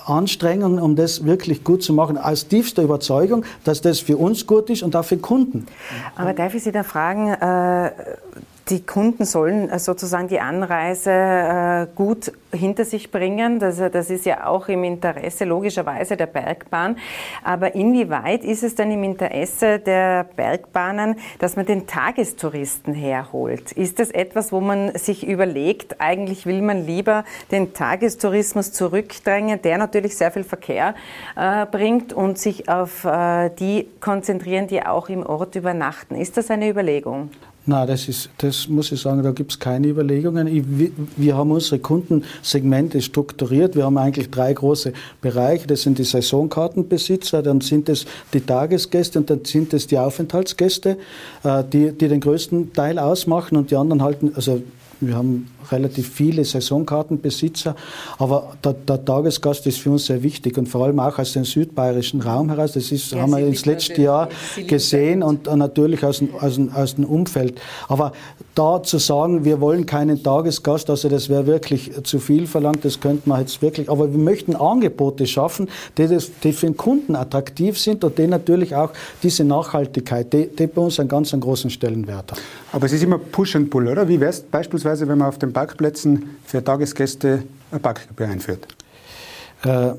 Anstrengungen, 0.06 0.80
um 0.80 0.96
das 0.96 1.26
wirklich 1.26 1.64
gut 1.64 1.84
zu 1.84 1.94
machen, 1.94 2.18
aus 2.18 2.48
tiefster 2.48 2.84
Überzeugung, 2.84 3.46
dass 3.64 3.82
das 3.82 4.00
für 4.00 4.18
uns 4.18 4.48
gut 4.48 4.70
ist 4.70 4.84
und 4.84 4.96
auch 4.96 5.06
für 5.06 5.18
Kunden. 5.18 5.68
Aber 6.16 6.34
darf 6.34 6.54
ich 6.56 6.64
Sie 6.64 6.72
da 6.72 6.84
fragen, 6.84 7.30
äh, 7.30 7.92
die 8.70 8.84
Kunden 8.84 9.26
sollen 9.26 9.70
äh, 9.70 9.78
sozusagen 9.80 10.28
die 10.28 10.40
Anreise 10.40 11.12
äh, 11.12 11.88
gut 11.96 12.32
hinter 12.52 12.86
sich 12.86 13.12
bringen. 13.12 13.60
Das, 13.60 13.78
das, 13.78 14.10
ist 14.10 14.26
ja 14.26 14.48
auch 14.48 14.68
im 14.70 14.84
Interesse 14.84 15.46
logischerweise 15.46 16.18
der 16.18 16.26
Bergbahn. 16.26 16.98
Aber 17.44 17.76
inwieweit 17.76 18.44
ist 18.44 18.64
es 18.64 18.76
dann 18.76 18.92
im 18.92 19.04
Interesse 19.04 19.80
der 19.80 20.24
Bergbahnen, 20.36 21.18
dass 21.40 21.56
man 21.56 21.66
den 21.66 21.86
Tagestouristen 21.86 22.94
herholt? 22.94 23.72
Ist 23.74 24.00
das 24.00 24.10
etwas, 24.10 24.52
wo 24.52 24.62
man 24.62 24.96
sich 24.96 25.28
überlegt, 25.28 26.02
eigentlich 26.02 26.46
will 26.46 26.62
man 26.62 26.86
lieber 26.86 27.24
den 27.52 27.74
Tagestourismus 27.74 28.72
zurückdrängen, 28.72 29.62
der 29.62 29.78
natürlich 29.78 30.18
sehr 30.18 30.32
viel 30.32 30.44
Verkehr 30.44 30.96
äh, 31.36 31.66
bringt 31.66 32.14
und 32.14 32.40
sich 32.40 32.68
auf 32.68 33.06
äh, 33.06 33.50
die 33.50 33.88
konzentrieren, 34.00 34.68
die 34.68 34.84
auch 34.84 35.10
im 35.10 35.24
Ort 35.24 35.56
übernachten? 35.56 36.16
Ist 36.16 36.38
das 36.38 36.50
eine 36.50 36.70
Überlegung? 36.70 37.30
Nein, 37.68 37.88
das, 37.88 38.08
ist, 38.08 38.30
das 38.38 38.68
muss 38.68 38.92
ich 38.92 39.02
sagen, 39.02 39.24
da 39.24 39.32
gibt 39.32 39.52
es 39.52 39.60
keine 39.60 39.88
Überlegungen. 39.88 40.46
Ich, 40.46 40.64
wir 41.18 41.36
haben 41.36 41.50
unsere 41.50 41.80
Kundensegmente 41.80 43.02
strukturiert. 43.02 43.76
Wir 43.76 43.86
haben 43.86 43.98
eigentlich 43.98 44.30
drei 44.30 44.54
große 44.54 44.94
Bereiche. 45.20 45.66
Das 45.66 45.82
sind 45.82 45.98
die 45.98 46.04
Saisonkartenbesitzer, 46.04 47.42
dann 47.42 47.62
sind 47.62 47.90
es 47.90 48.06
die 48.34 48.42
Tagesgäste 48.42 49.18
und 49.18 49.32
dann 49.32 49.46
sind 49.46 49.74
es 49.74 49.88
die 49.88 49.98
Aufenthaltsgäste, 49.98 50.98
äh, 51.44 51.64
die, 51.64 51.92
die 51.92 52.08
den 52.08 52.20
größten 52.20 52.72
Teil 52.74 53.00
ausmachen 53.00 53.58
und 53.58 53.72
die 53.72 53.76
anderen 53.76 54.04
halten, 54.04 54.34
also 54.36 54.62
wir 55.02 55.16
haben 55.16 55.48
relativ 55.72 56.10
viele 56.10 56.46
Saisonkartenbesitzer, 56.46 57.76
aber 58.18 58.54
der, 58.64 58.74
der, 58.74 59.04
Tagesgast 59.06 59.68
ist 59.68 59.80
für 59.80 59.92
uns 59.92 60.06
sehr 60.06 60.24
wichtig 60.24 60.58
und 60.58 60.68
vor 60.68 60.86
allem 60.86 61.00
auch 61.00 61.20
aus 61.20 61.34
dem 61.34 61.46
südbayerischen 61.46 62.22
Raum 62.22 62.50
heraus. 62.50 62.74
Das 62.74 62.92
ist, 62.92 63.12
ja, 63.12 63.22
haben 63.22 63.32
wir 63.32 63.40
ins 63.40 63.66
letzte 63.66 64.02
Jahr 64.02 64.30
gesehen 64.68 65.24
und 65.24 65.46
natürlich 65.56 66.04
aus 66.04 66.20
dem, 66.20 66.30
aus, 66.36 66.56
dem, 66.56 66.72
aus 66.74 66.96
dem 66.96 67.06
Umfeld. 67.06 67.60
Aber 67.88 68.14
da 68.56 68.82
zu 68.82 68.98
sagen, 68.98 69.46
wir 69.46 69.62
wollen 69.62 69.86
keinen 69.86 70.24
Tagesgast, 70.24 70.90
also 70.90 71.10
das 71.10 71.30
wäre 71.30 71.46
wirklich 71.46 71.92
zu 72.04 72.20
viel 72.20 72.48
verlangt, 72.48 72.84
das 72.84 73.00
könnte 73.00 73.28
man 73.28 73.42
jetzt 73.42 73.62
wirklich, 73.62 73.90
aber 73.90 74.12
wir 74.12 74.20
möchten 74.20 74.56
Angebote 74.56 75.28
schaffen, 75.28 75.68
die, 75.98 76.08
das, 76.08 76.32
die 76.44 76.54
für 76.54 76.68
den 76.68 76.78
Kunden 76.78 77.16
attraktiv 77.16 77.78
sind 77.80 78.04
und 78.04 78.18
die 78.18 78.28
natürlich 78.28 78.76
auch 78.76 78.92
diese 79.22 79.44
Nachhaltigkeit, 79.44 80.32
die, 80.34 80.48
die 80.48 80.68
bei 80.68 80.82
uns 80.82 81.00
einen 81.00 81.10
ganz 81.10 81.34
einen 81.34 81.42
großen 81.42 81.70
Stellenwert 81.70 82.32
hat. 82.32 82.42
Aber 82.72 82.86
es 82.86 82.94
ist 82.94 83.04
immer 83.04 83.18
Push 83.18 83.56
and 83.56 83.70
Pull, 83.70 83.88
oder? 83.88 84.08
Wie 84.08 84.20
wäre 84.20 84.32
es 84.32 84.42
beispielsweise, 84.42 85.08
wenn 85.08 85.18
man 85.18 85.30
auf 85.30 85.38
dem 85.40 85.52
Parkplätzen 85.56 86.36
für 86.46 86.62
Tagesgäste 86.62 87.44
eine 87.72 87.80
Parkgebühr 87.80 88.28
einführt? 88.28 88.68
Äh, 89.64 89.94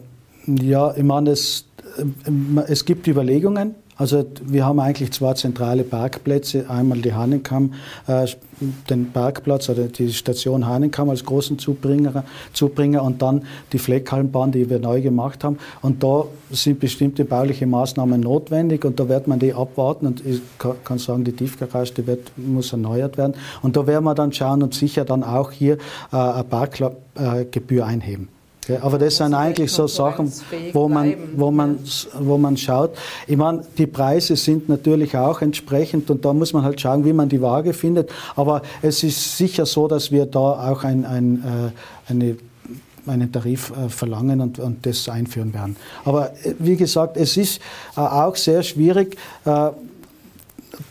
ja, 0.47 0.95
ich 0.95 1.03
meine, 1.03 1.31
es, 1.31 1.65
äh, 1.97 2.61
es 2.69 2.85
gibt 2.85 3.09
Überlegungen. 3.09 3.75
Also 3.99 4.27
wir 4.43 4.67
haben 4.67 4.79
eigentlich 4.79 5.13
zwei 5.13 5.33
zentrale 5.33 5.83
Parkplätze. 5.83 6.69
Einmal 6.69 6.99
die 6.99 7.15
Hahnenkamm, 7.15 7.73
äh, 8.07 8.27
den 8.91 9.11
Parkplatz 9.11 9.71
oder 9.71 9.85
die 9.85 10.13
Station 10.13 10.67
Hahnenkamm 10.67 11.09
als 11.09 11.25
großen 11.25 11.59
Zubringer, 11.59 12.25
Zubringer 12.53 13.03
und 13.03 13.23
dann 13.23 13.45
die 13.73 13.79
Fleckhallenbahn, 13.79 14.53
die 14.53 14.69
wir 14.69 14.79
neu 14.81 15.01
gemacht 15.01 15.45
haben. 15.45 15.59
Und 15.81 16.03
da 16.03 16.25
sind 16.51 16.79
bestimmte 16.79 17.25
bauliche 17.25 17.67
Maßnahmen 17.67 18.21
notwendig 18.21 18.85
und 18.85 19.01
da 19.01 19.09
wird 19.09 19.29
man 19.29 19.39
die 19.39 19.55
abwarten 19.55 20.07
und 20.07 20.25
ich 20.25 20.41
kann 20.59 20.99
sagen, 20.99 21.25
die 21.25 21.33
Tiefgarage 21.33 21.95
die 21.95 22.07
wird, 22.07 22.33
muss 22.37 22.73
erneuert 22.73 23.17
werden. 23.17 23.35
Und 23.63 23.77
da 23.77 23.87
werden 23.87 24.05
wir 24.05 24.15
dann 24.15 24.33
schauen 24.33 24.63
und 24.63 24.75
sicher 24.75 25.07
dann 25.07 25.25
auch 25.25 25.53
hier 25.53 25.79
äh, 26.13 26.17
eine 26.17 26.45
Parkgebühr 26.45 27.87
einheben. 27.87 28.29
Ja, 28.69 28.83
aber 28.83 28.99
das 28.99 29.17
sind 29.17 29.33
eigentlich 29.35 29.71
so 29.71 29.87
Sachen, 29.87 30.33
wo 30.73 30.89
man, 30.89 31.15
wo, 31.37 31.51
man, 31.51 31.79
wo 32.19 32.37
man 32.37 32.57
schaut. 32.57 32.91
Ich 33.27 33.37
meine, 33.37 33.63
die 33.79 33.87
Preise 33.87 34.35
sind 34.35 34.69
natürlich 34.69 35.17
auch 35.17 35.41
entsprechend 35.41 36.11
und 36.11 36.25
da 36.25 36.33
muss 36.33 36.53
man 36.53 36.65
halt 36.65 36.81
schauen, 36.81 37.05
wie 37.05 37.13
man 37.13 37.29
die 37.29 37.41
Waage 37.41 37.73
findet. 37.73 38.11
Aber 38.35 38.63
es 38.83 39.03
ist 39.05 39.37
sicher 39.37 39.67
so, 39.67 39.87
dass 39.87 40.11
wir 40.11 40.27
da 40.27 40.71
auch 40.71 40.83
ein, 40.83 41.05
ein, 41.05 41.73
äh, 42.09 42.11
eine 42.11 42.37
einen 43.09 43.31
Tarif 43.31 43.71
äh, 43.71 43.89
verlangen 43.89 44.41
und, 44.41 44.59
und 44.59 44.85
das 44.85 45.09
einführen 45.09 45.55
werden. 45.55 45.77
Aber 46.05 46.33
äh, 46.43 46.55
wie 46.59 46.77
gesagt, 46.77 47.17
es 47.17 47.37
ist 47.37 47.61
äh, 47.97 48.01
auch 48.01 48.35
sehr 48.35 48.65
schwierig, 48.65 49.17
äh, 49.45 49.71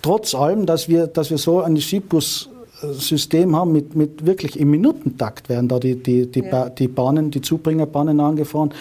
trotz 0.02 0.34
allem, 0.34 0.66
dass 0.66 0.88
wir, 0.88 1.08
dass 1.08 1.30
wir 1.30 1.38
so 1.38 1.62
ein 1.62 1.78
Skibus 1.78 2.50
System 2.94 3.56
haben 3.56 3.72
mit, 3.72 3.96
mit 3.96 4.26
wirklich 4.26 4.60
im 4.60 4.72
Minutentakt 4.72 5.50
werden 5.50 5.68
da 5.68 5.80
die, 5.80 5.96
die, 5.96 6.28
die, 6.28 6.42
ja. 6.42 6.70
die 6.70 6.88
Bahnen, 6.88 7.32
die 7.32 7.42
Zubringerbahnen 7.42 8.20
angefahren, 8.20 8.74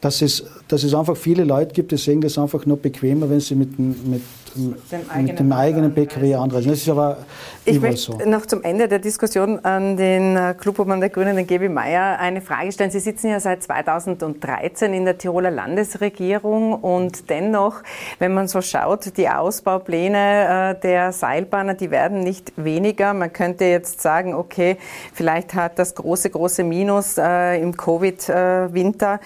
dass 0.00 0.22
es, 0.22 0.44
dass 0.68 0.82
es 0.82 0.94
einfach 0.94 1.16
viele 1.16 1.44
Leute 1.44 1.72
gibt, 1.74 1.92
die 1.92 1.96
sehen 1.96 2.20
das 2.20 2.38
einfach 2.38 2.66
nur 2.66 2.76
bequemer, 2.76 3.30
wenn 3.30 3.40
sie 3.40 3.54
mit, 3.54 3.78
mit 3.78 4.22
mit 4.56 5.38
dem 5.38 5.52
eigenen 5.52 5.94
PKW 5.94 6.34
anreisen. 6.34 6.70
Das 6.70 6.80
ist 6.80 6.88
aber 6.88 7.18
ich 7.64 7.80
möchte 7.80 8.12
so. 8.12 8.18
noch 8.26 8.46
zum 8.46 8.62
Ende 8.62 8.88
der 8.88 8.98
Diskussion 8.98 9.64
an 9.64 9.96
den 9.96 10.36
äh, 10.36 10.54
Clubobmann 10.58 11.00
der 11.00 11.10
Grünen, 11.10 11.36
den 11.36 11.46
Gebi 11.46 11.68
Meier, 11.68 12.18
eine 12.18 12.40
Frage 12.40 12.72
stellen. 12.72 12.90
Sie 12.90 13.00
sitzen 13.00 13.28
ja 13.28 13.40
seit 13.40 13.62
2013 13.62 14.92
in 14.92 15.04
der 15.04 15.18
Tiroler 15.18 15.50
Landesregierung 15.50 16.74
und 16.74 17.30
dennoch, 17.30 17.82
wenn 18.18 18.34
man 18.34 18.48
so 18.48 18.60
schaut, 18.60 19.16
die 19.16 19.28
Ausbaupläne 19.28 20.76
äh, 20.76 20.80
der 20.80 21.12
Seilbahnen, 21.12 21.76
die 21.76 21.90
werden 21.90 22.20
nicht 22.20 22.52
weniger. 22.56 23.14
Man 23.14 23.32
könnte 23.32 23.64
jetzt 23.64 24.00
sagen, 24.00 24.34
okay, 24.34 24.76
vielleicht 25.12 25.54
hat 25.54 25.78
das 25.78 25.94
große, 25.94 26.30
große 26.30 26.64
Minus 26.64 27.18
äh, 27.18 27.60
im 27.60 27.76
Covid-Winter 27.76 29.20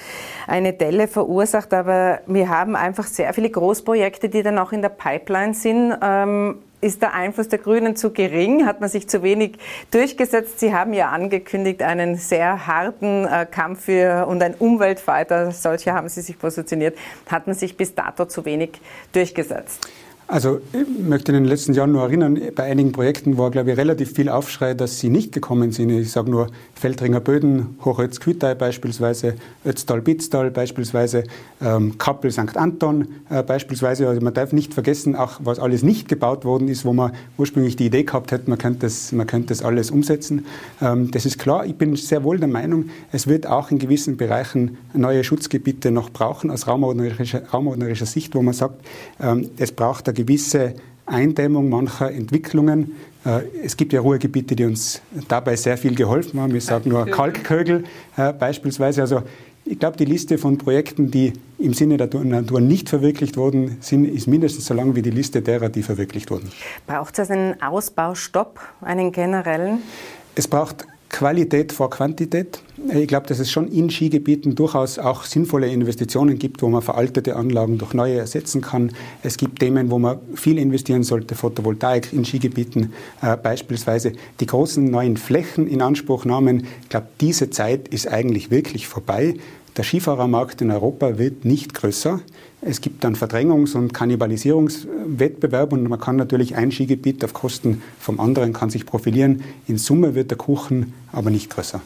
eine 0.47 0.73
Delle 0.73 1.09
verursacht, 1.09 1.75
aber 1.75 2.21
wir 2.27 2.49
haben 2.49 2.77
einfach 2.77 3.07
sehr 3.07 3.33
viele 3.35 3.51
Großprojekte, 3.51 4.29
die 4.29 4.43
dann 4.43 4.59
auch 4.59 4.73
in 4.73 4.83
der 4.83 4.91
Pipeline 4.91 5.17
Pipeline 5.17 5.55
sind. 5.55 5.95
Ist 6.87 7.03
der 7.03 7.15
Einfluss 7.15 7.49
der 7.49 7.59
Grünen 7.59 7.97
zu 7.97 8.13
gering? 8.13 8.65
Hat 8.65 8.81
man 8.81 8.89
sich 8.89 9.09
zu 9.09 9.25
wenig 9.25 9.59
durchgesetzt? 9.91 10.61
Sie 10.61 10.73
haben 10.73 10.93
ja 10.93 11.09
angekündigt, 11.09 11.83
einen 11.83 12.15
sehr 12.15 12.69
harten 12.69 13.25
äh, 13.25 13.45
Kampf 13.45 13.87
für 13.87 14.25
und 14.29 14.41
ein 14.41 14.55
Umweltfighter, 14.55 15.51
solche 15.51 15.95
haben 15.95 16.09
Sie 16.09 16.21
sich 16.21 16.39
positioniert. 16.39 16.97
Hat 17.29 17.49
man 17.49 17.57
sich 17.57 17.77
bis 17.77 17.97
dato 17.97 18.27
zu 18.27 18.45
wenig 18.45 18.81
durchgesetzt? 19.13 19.89
Also 20.29 20.59
ich 20.73 21.05
möchte 21.05 21.31
in 21.31 21.37
den 21.37 21.45
letzten 21.45 21.73
Jahren 21.73 21.93
nur 21.93 22.03
erinnern, 22.03 22.41
bei 22.57 22.65
einigen 22.65 22.91
Projekten 22.91 23.39
war, 23.39 23.53
glaube 23.53 23.71
ich, 23.71 23.77
relativ 23.77 24.11
viel 24.11 24.29
Aufschrei, 24.29 24.75
dass 24.75 24.99
sie 24.99 25.09
nicht 25.09 25.31
gekommen 25.31 25.71
sind. 25.71 25.89
Ich 25.91 26.11
sage 26.11 26.29
nur 26.29 26.49
Feldringer 26.75 27.21
Böden, 27.21 27.79
Hochölz-Kütei 27.85 28.57
beispielsweise, 28.57 29.35
Ötztal-Bitztal 29.65 30.51
beispielsweise, 30.51 31.23
ähm, 31.63 31.97
Kappel 31.99 32.33
St. 32.33 32.57
Anton 32.57 33.07
äh, 33.31 33.45
beispielsweise. 33.45 34.09
Also 34.09 34.21
man 34.21 34.35
darf 34.35 34.53
nicht 34.53 34.75
vergessen, 34.75 35.15
auch 35.15 35.39
was 35.45 35.61
alles 35.61 35.85
nicht 35.85 36.09
gebaut 36.09 36.45
worden 36.45 36.67
ist, 36.67 36.85
wo 36.85 36.93
man 36.93 37.13
ursprünglich 37.39 37.77
die 37.77 37.87
Idee 37.87 38.03
gehabt 38.03 38.33
hätte, 38.33 38.51
man 38.51 38.59
könnte 38.59 38.81
das, 38.81 39.13
man 39.13 39.29
könnte 39.29 39.49
das 39.51 39.63
alles 39.63 39.93
umsetzen. 39.93 40.45
Ähm, 40.83 41.13
das 41.13 41.25
ist 41.25 41.39
klar. 41.39 41.67
Ich 41.67 41.77
bin 41.77 41.95
sehr 41.95 42.25
wohl 42.25 42.41
der 42.41 42.49
Meinung, 42.49 42.87
es 43.13 43.29
wird 43.29 43.47
auch 43.47 43.71
in 43.71 43.79
gewissen 43.79 44.17
Bereichen 44.17 44.79
neue 44.93 45.23
Schutzgebiete 45.23 45.93
noch 45.93 46.11
brauchen, 46.11 46.51
aus 46.51 46.67
raumordnerischer, 46.67 47.45
raumordnerischer 47.45 48.07
Sicht, 48.07 48.35
wo 48.35 48.43
man 48.43 48.55
sagt, 48.55 48.85
ähm, 49.21 49.51
es 49.57 49.71
braucht 49.71 50.09
eine 50.09 50.16
gewisse 50.17 50.75
Eindämmung 51.07 51.69
mancher 51.69 52.11
Entwicklungen. 52.11 52.97
Äh, 53.25 53.43
es 53.63 53.77
gibt 53.77 53.93
ja 53.93 54.01
Ruhegebiete, 54.01 54.57
die 54.57 54.65
uns 54.65 55.01
dabei 55.29 55.55
sehr 55.55 55.79
viel 55.79 55.95
geholfen 55.95 56.41
haben. 56.41 56.55
Ich 56.57 56.65
sage 56.65 56.89
nur 56.89 57.07
Kalkkögel 57.07 57.85
äh, 58.17 58.33
beispielsweise. 58.33 59.03
Also 59.03 59.23
ich 59.65 59.79
glaube, 59.79 59.97
die 59.97 60.05
Liste 60.05 60.39
von 60.39 60.59
Projekten, 60.59 61.11
die 61.11 61.33
im 61.59 61.75
Sinne 61.75 61.97
der 61.97 62.09
Natur 62.23 62.61
nicht 62.61 62.89
verwirklicht 62.89 63.37
wurden, 63.37 63.79
sind, 63.81 64.05
ist 64.05 64.29
mindestens 64.29 64.67
so 64.67 64.75
lang 64.75 64.95
wie 64.95 65.03
die 65.03 65.11
Liste 65.11 65.43
derer, 65.43 65.69
die 65.69 65.83
verwirklicht 65.83 66.31
wurden. 66.31 66.51
Braucht 66.87 67.19
es 67.19 67.31
einen 67.31 67.61
Ausbaustopp, 67.61 68.61
einen 68.81 69.11
generellen? 69.11 69.83
Es 70.37 70.47
braucht 70.47 70.87
Qualität 71.09 71.73
vor 71.73 71.89
Quantität. 71.91 72.61
Ich 72.93 73.09
glaube, 73.09 73.27
dass 73.27 73.39
es 73.39 73.51
schon 73.51 73.69
in 73.69 73.91
Skigebieten 73.91 74.55
durchaus 74.55 74.99
auch 74.99 75.25
sinnvolle 75.25 75.69
Investitionen 75.69 76.39
gibt, 76.39 76.63
wo 76.63 76.69
man 76.69 76.83
veraltete 76.83 77.37
Anlagen 77.37 77.79
durch 77.79 77.95
neue 77.95 78.19
ersetzen 78.19 78.61
kann. 78.61 78.93
Es 79.23 79.37
gibt 79.37 79.61
Themen, 79.61 79.91
wo 79.91 79.99
man 79.99 80.19
viel 80.35 80.59
investieren 80.59 81.03
sollte, 81.03 81.35
Photovoltaik 81.35 82.13
in 82.13 82.25
Skigebieten 82.25 82.93
äh, 83.23 83.37
beispielsweise. 83.37 84.13
Die 84.41 84.47
großen 84.47 84.85
neuen 84.91 85.17
Flächen 85.17 85.67
in 85.67 85.81
Anspruchnahmen, 85.81 86.67
ich 86.83 86.89
glaube, 86.89 87.07
diese 87.21 87.51
Zeit 87.51 87.89
ist 87.89 88.09
eigentlich 88.09 88.51
wirklich 88.51 88.87
vorbei. 88.87 89.37
Der 89.77 89.85
Skifahrermarkt 89.85 90.63
in 90.63 90.71
Europa 90.71 91.19
wird 91.19 91.45
nicht 91.45 91.75
größer. 91.75 92.21
Es 92.63 92.81
gibt 92.81 93.05
dann 93.05 93.15
Verdrängungs- 93.15 93.77
und 93.77 93.93
Kannibalisierungswettbewerb 93.93 95.73
und 95.75 95.87
man 95.87 96.01
kann 96.01 96.17
natürlich 96.17 96.57
ein 96.57 96.73
Skigebiet 96.73 97.23
auf 97.23 97.35
Kosten 97.35 97.83
vom 98.01 98.19
anderen 98.19 98.55
kann 98.55 98.71
sich 98.71 98.87
profilieren. 98.87 99.43
In 99.69 99.77
Summe 99.77 100.15
wird 100.15 100.31
der 100.31 100.39
Kuchen 100.39 100.95
aber 101.13 101.29
nicht 101.29 101.51
größer. 101.51 101.83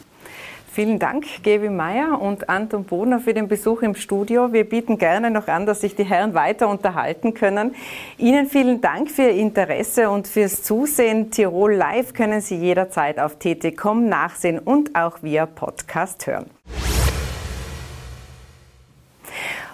Vielen 0.73 1.01
Dank, 1.01 1.25
Gevi 1.43 1.69
Meyer 1.69 2.23
und 2.23 2.49
Anton 2.49 2.85
Bohner, 2.85 3.19
für 3.19 3.35
den 3.35 3.49
Besuch 3.49 3.83
im 3.83 3.97
Studio. 3.97 4.53
Wir 4.53 4.63
bieten 4.63 4.99
gerne 4.99 5.33
noch 5.33 5.49
an, 5.49 5.67
dass 5.67 5.81
sich 5.81 5.97
die 5.97 6.05
Herren 6.05 6.33
weiter 6.33 6.69
unterhalten 6.69 7.35
können. 7.35 7.75
Ihnen 8.19 8.47
vielen 8.47 8.81
Dank 8.81 9.11
für 9.11 9.23
Ihr 9.23 9.33
Interesse 9.33 10.09
und 10.11 10.29
fürs 10.29 10.63
Zusehen. 10.63 11.33
Tirol 11.33 11.75
Live 11.75 12.15
können 12.15 12.41
Sie 12.41 12.55
jederzeit 12.55 13.19
auf 13.19 13.37
tt.com 13.41 14.09
nachsehen 14.09 14.61
und 14.61 14.95
auch 14.95 15.25
via 15.25 15.45
Podcast 15.45 16.29
hören. 16.29 16.47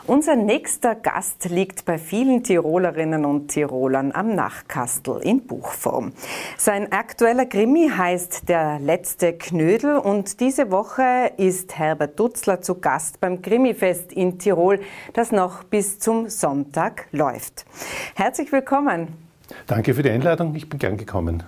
Unser 0.09 0.37
nächster 0.37 0.95
Gast 0.95 1.47
liegt 1.47 1.85
bei 1.85 1.99
vielen 1.99 2.45
Tirolerinnen 2.45 3.25
und 3.25 3.49
Tirolern 3.49 4.12
am 4.12 4.37
Nachkastel 4.37 5.19
in 5.21 5.49
Buchform. 5.49 6.12
Sein 6.57 6.92
aktueller 6.92 7.47
Krimi 7.47 7.90
heißt 7.90 8.49
Der 8.49 8.79
letzte 8.79 9.33
Knödel 9.33 9.99
und 9.99 10.38
diese 10.38 10.71
Woche 10.71 11.33
ist 11.38 11.77
Herbert 11.77 12.21
Dutzler 12.21 12.61
zu 12.61 12.77
Gast 12.77 13.21
beim 13.21 13.42
Krimifest 13.42 14.12
in 14.12 14.38
Tirol, 14.38 14.79
das 15.12 15.33
noch 15.33 15.64
bis 15.64 15.99
zum 15.99 16.29
Sonntag 16.29 17.09
läuft. 17.11 17.66
Herzlich 18.14 18.53
willkommen. 18.53 19.26
Danke 19.67 19.95
für 19.95 20.03
die 20.03 20.11
Einladung, 20.11 20.55
ich 20.55 20.69
bin 20.69 20.79
gern 20.79 20.97
gekommen. 20.97 21.43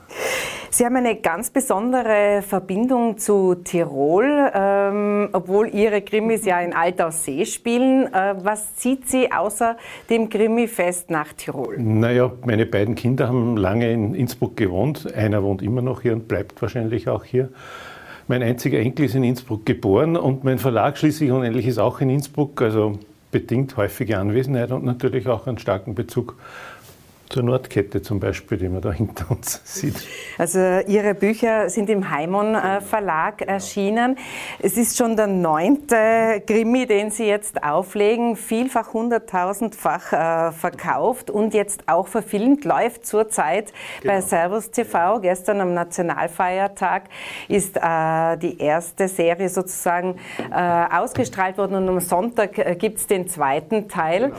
Sie 0.71 0.85
haben 0.85 0.97
eine 0.97 1.17
ganz 1.17 1.51
besondere 1.51 2.43
Verbindung 2.43 3.17
zu 3.17 3.55
Tirol, 3.55 4.53
ähm, 4.55 5.29
obwohl 5.33 5.69
Ihre 5.69 6.03
Krimis 6.03 6.45
ja 6.45 6.61
in 6.61 6.75
Altaussee 6.75 7.47
spielen. 7.47 8.13
Äh, 8.13 8.35
was 8.43 8.77
zieht 8.77 9.09
Sie 9.09 9.33
außer 9.33 9.79
dem 10.11 10.29
Krimi-Fest 10.29 11.11
nach 11.11 11.33
Tirol? 11.33 11.79
Naja, 11.79 12.31
meine 12.45 12.67
beiden 12.67 12.95
Kinder 12.97 13.29
haben 13.29 13.57
lange 13.57 13.91
in 13.91 14.15
Innsbruck 14.15 14.59
gewohnt. 14.59 15.13
Einer 15.15 15.43
wohnt 15.43 15.63
immer 15.63 15.81
noch 15.81 16.03
hier 16.03 16.13
und 16.13 16.29
bleibt 16.29 16.61
wahrscheinlich 16.61 17.09
auch 17.09 17.25
hier. 17.25 17.49
Mein 18.29 18.43
einziger 18.43 18.79
Enkel 18.79 19.07
ist 19.07 19.15
in 19.15 19.25
Innsbruck 19.25 19.65
geboren 19.65 20.19
und 20.19 20.45
mein 20.45 20.59
Verlag 20.59 20.99
schließlich 20.99 21.31
unendlich 21.31 21.67
ist 21.67 21.79
auch 21.79 22.03
in 22.03 22.11
Innsbruck, 22.11 22.61
also 22.61 22.99
bedingt 23.31 23.77
häufige 23.79 24.19
Anwesenheit 24.19 24.71
und 24.71 24.85
natürlich 24.85 25.27
auch 25.29 25.47
einen 25.47 25.59
starken 25.59 25.95
Bezug 25.95 26.37
zur 27.29 27.43
Nordkette 27.43 28.03
zum 28.03 28.21
Beispiel, 28.21 28.59
die 28.59 28.69
man 28.69 28.81
da 28.81 28.93
hinter 28.99 29.31
uns 29.31 29.61
sieht. 29.65 30.07
Also 30.39 30.59
Ihre 30.87 31.15
Bücher 31.15 31.69
sind 31.71 31.91
im 31.91 32.11
Heimon 32.11 32.55
äh, 32.55 32.81
Verlag 32.81 33.43
erschienen. 33.43 34.17
Es 34.59 34.77
ist 34.77 34.97
schon 34.97 35.17
der 35.17 35.27
neunte 35.27 36.43
Krimi, 36.47 36.87
den 36.87 37.11
Sie 37.11 37.27
jetzt 37.27 37.63
auflegen, 37.63 38.37
vielfach 38.37 38.93
hunderttausendfach 38.93 40.13
äh, 40.13 40.53
verkauft 40.53 41.31
und 41.31 41.55
jetzt 41.55 41.85
auch 41.87 42.09
verfilmt, 42.09 42.65
läuft 42.65 43.07
zurzeit 43.07 43.73
genau. 44.01 44.15
bei 44.15 44.21
Servus 44.21 44.71
TV. 44.71 45.21
Gestern 45.21 45.61
am 45.61 45.75
Nationalfeiertag 45.75 47.05
ist 47.49 47.77
äh, 47.77 48.37
die 48.39 48.59
erste 48.59 49.09
Serie 49.09 49.49
sozusagen 49.49 50.17
ausgestrahlt 50.51 51.59
worden 51.59 51.77
und 51.77 51.89
am 51.89 52.01
Sonntag 52.01 52.79
gibt 52.79 52.99
es 52.99 53.07
den 53.07 53.29
zweiten 53.29 53.89
Teil. 53.89 54.29
Genau. 54.29 54.37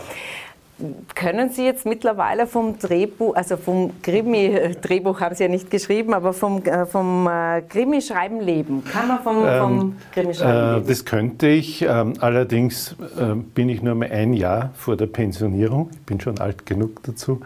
Können 1.16 1.50
Sie 1.50 1.66
jetzt 1.66 1.86
mittlerweile 1.86 2.48
vom 2.48 2.80
Drehbuch, 2.80 3.36
also 3.36 3.58
vom 3.58 3.92
Krimi-Drehbuch 4.02 5.20
haben 5.20 5.36
Sie 5.36 5.44
ja 5.44 5.50
nicht 5.50 5.70
geschrieben, 5.70 6.14
aber 6.14 6.34
vom, 6.34 6.64
äh, 6.64 6.86
vom 6.86 7.28
äh, 7.28 7.62
Krimi-Schreiben 7.62 8.40
leben? 8.40 8.84
Kann 8.86 9.08
man 9.08 9.20
vom, 9.22 9.46
ähm, 9.46 9.60
vom 9.60 9.96
Krimi-Schreiben 10.14 10.58
äh, 10.58 10.74
leben? 10.76 10.88
Das 10.88 11.06
könnte 11.06 11.48
ich. 11.48 11.82
Ähm, 11.82 12.14
allerdings 12.20 12.96
äh, 13.18 13.36
bin 13.36 13.70
ich 13.70 13.82
nur 13.82 13.96
mal 13.96 14.10
ein 14.12 14.34
Jahr 14.34 14.72
vor 14.76 14.96
der 14.96 15.08
Pensionierung. 15.08 15.90
Ich 15.94 16.02
bin 16.02 16.22
schon 16.22 16.40
alt 16.40 16.66
genug 16.66 17.04
dazu. 17.04 17.42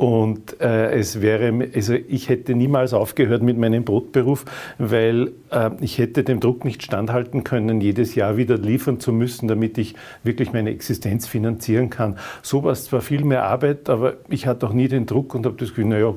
Und 0.00 0.58
äh, 0.62 0.98
es 0.98 1.20
wäre, 1.20 1.68
also 1.74 1.92
ich 1.92 2.30
hätte 2.30 2.54
niemals 2.54 2.94
aufgehört 2.94 3.42
mit 3.42 3.58
meinem 3.58 3.84
Brotberuf, 3.84 4.46
weil 4.78 5.32
äh, 5.50 5.68
ich 5.82 5.98
hätte 5.98 6.24
dem 6.24 6.40
Druck 6.40 6.64
nicht 6.64 6.82
standhalten 6.82 7.44
können, 7.44 7.82
jedes 7.82 8.14
Jahr 8.14 8.38
wieder 8.38 8.56
liefern 8.56 8.98
zu 8.98 9.12
müssen, 9.12 9.46
damit 9.46 9.76
ich 9.76 9.96
wirklich 10.22 10.54
meine 10.54 10.70
Existenz 10.70 11.26
finanzieren 11.26 11.90
kann. 11.90 12.16
So 12.40 12.64
war 12.64 12.72
es 12.72 12.86
zwar 12.86 13.02
viel 13.02 13.24
mehr 13.24 13.44
Arbeit, 13.44 13.90
aber 13.90 14.14
ich 14.30 14.46
hatte 14.46 14.68
auch 14.68 14.72
nie 14.72 14.88
den 14.88 15.04
Druck 15.04 15.34
und 15.34 15.44
habe 15.44 15.56
das 15.58 15.68
Gefühl, 15.68 15.84
naja, 15.84 16.14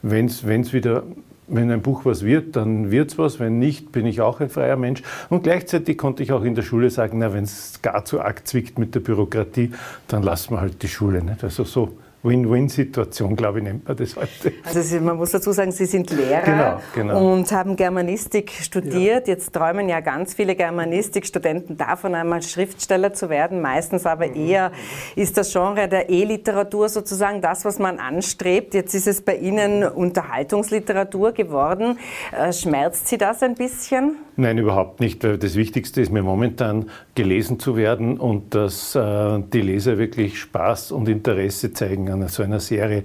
wenn 0.00 0.24
es 0.24 0.72
wieder 0.72 1.02
wenn 1.46 1.70
ein 1.70 1.82
Buch 1.82 2.06
was 2.06 2.24
wird, 2.24 2.56
dann 2.56 2.90
wird 2.90 3.12
es 3.12 3.18
was. 3.18 3.38
Wenn 3.38 3.58
nicht, 3.58 3.92
bin 3.92 4.06
ich 4.06 4.22
auch 4.22 4.40
ein 4.40 4.48
freier 4.48 4.76
Mensch. 4.76 5.02
Und 5.28 5.42
gleichzeitig 5.42 5.98
konnte 5.98 6.22
ich 6.22 6.32
auch 6.32 6.42
in 6.42 6.54
der 6.54 6.62
Schule 6.62 6.88
sagen, 6.88 7.18
na, 7.18 7.34
wenn 7.34 7.44
es 7.44 7.80
gar 7.82 8.04
zu 8.06 8.20
arg 8.20 8.48
zwickt 8.48 8.78
mit 8.78 8.94
der 8.94 9.00
Bürokratie, 9.00 9.72
dann 10.08 10.22
lassen 10.22 10.54
wir 10.54 10.60
halt 10.60 10.82
die 10.82 10.88
Schule. 10.88 11.22
Nicht? 11.22 11.44
Also 11.44 11.62
so 11.62 11.98
Win-Win-Situation, 12.22 13.36
glaube 13.36 13.58
ich, 13.58 13.64
nennt 13.64 13.86
man 13.86 13.96
das 13.96 14.16
heute. 14.16 14.52
Also 14.64 15.00
man 15.00 15.16
muss 15.16 15.30
dazu 15.30 15.52
sagen, 15.52 15.70
Sie 15.70 15.86
sind 15.86 16.10
Lehrer 16.10 16.42
genau, 16.42 16.80
genau. 16.94 17.34
und 17.34 17.50
haben 17.52 17.76
Germanistik 17.76 18.50
studiert. 18.50 19.28
Ja. 19.28 19.34
Jetzt 19.34 19.52
träumen 19.52 19.88
ja 19.88 20.00
ganz 20.00 20.34
viele 20.34 20.56
Germanistikstudenten 20.56 21.76
davon, 21.76 22.14
einmal 22.14 22.42
Schriftsteller 22.42 23.12
zu 23.12 23.28
werden. 23.30 23.60
Meistens 23.60 24.06
aber 24.06 24.26
mhm. 24.28 24.34
eher 24.48 24.72
ist 25.14 25.36
das 25.36 25.52
Genre 25.52 25.88
der 25.88 26.10
E-Literatur 26.10 26.88
sozusagen 26.88 27.40
das, 27.40 27.64
was 27.64 27.78
man 27.78 27.98
anstrebt. 27.98 28.74
Jetzt 28.74 28.94
ist 28.94 29.06
es 29.06 29.22
bei 29.22 29.36
Ihnen 29.36 29.84
Unterhaltungsliteratur 29.84 31.32
geworden. 31.32 31.98
Äh, 32.36 32.52
schmerzt 32.52 33.08
Sie 33.08 33.18
das 33.18 33.42
ein 33.42 33.54
bisschen? 33.54 34.16
Nein, 34.36 34.58
überhaupt 34.58 35.00
nicht. 35.00 35.24
Das 35.24 35.54
Wichtigste 35.54 36.02
ist 36.02 36.12
mir 36.12 36.22
momentan 36.22 36.90
gelesen 37.14 37.58
zu 37.58 37.76
werden 37.76 38.18
und 38.18 38.54
dass 38.54 38.94
äh, 38.94 39.40
die 39.52 39.62
Leser 39.62 39.96
wirklich 39.96 40.38
Spaß 40.38 40.92
und 40.92 41.08
Interesse 41.08 41.72
zeigen 41.72 42.06
an 42.22 42.28
so 42.28 42.42
einer 42.42 42.60
Serie 42.60 43.04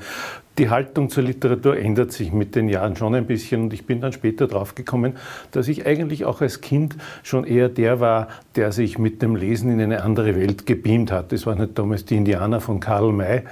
die 0.57 0.69
Haltung 0.69 1.09
zur 1.09 1.23
Literatur 1.23 1.77
ändert 1.77 2.11
sich 2.11 2.33
mit 2.33 2.55
den 2.55 2.67
Jahren 2.67 2.95
schon 2.95 3.15
ein 3.15 3.25
bisschen 3.25 3.63
und 3.63 3.73
ich 3.73 3.85
bin 3.85 4.01
dann 4.01 4.11
später 4.11 4.47
draufgekommen, 4.47 5.13
dass 5.51 5.67
ich 5.67 5.85
eigentlich 5.85 6.25
auch 6.25 6.41
als 6.41 6.61
Kind 6.61 6.95
schon 7.23 7.45
eher 7.45 7.69
der 7.69 7.99
war, 7.99 8.27
der 8.55 8.71
sich 8.71 8.97
mit 8.97 9.21
dem 9.21 9.35
Lesen 9.35 9.71
in 9.71 9.79
eine 9.79 10.03
andere 10.03 10.35
Welt 10.35 10.65
gebeamt 10.65 11.11
hat. 11.11 11.31
Das 11.31 11.45
waren 11.45 11.59
halt 11.59 11.79
damals 11.79 12.05
die 12.05 12.17
Indianer 12.17 12.59
von 12.59 12.79
Karl 12.79 13.13
May. 13.13 13.43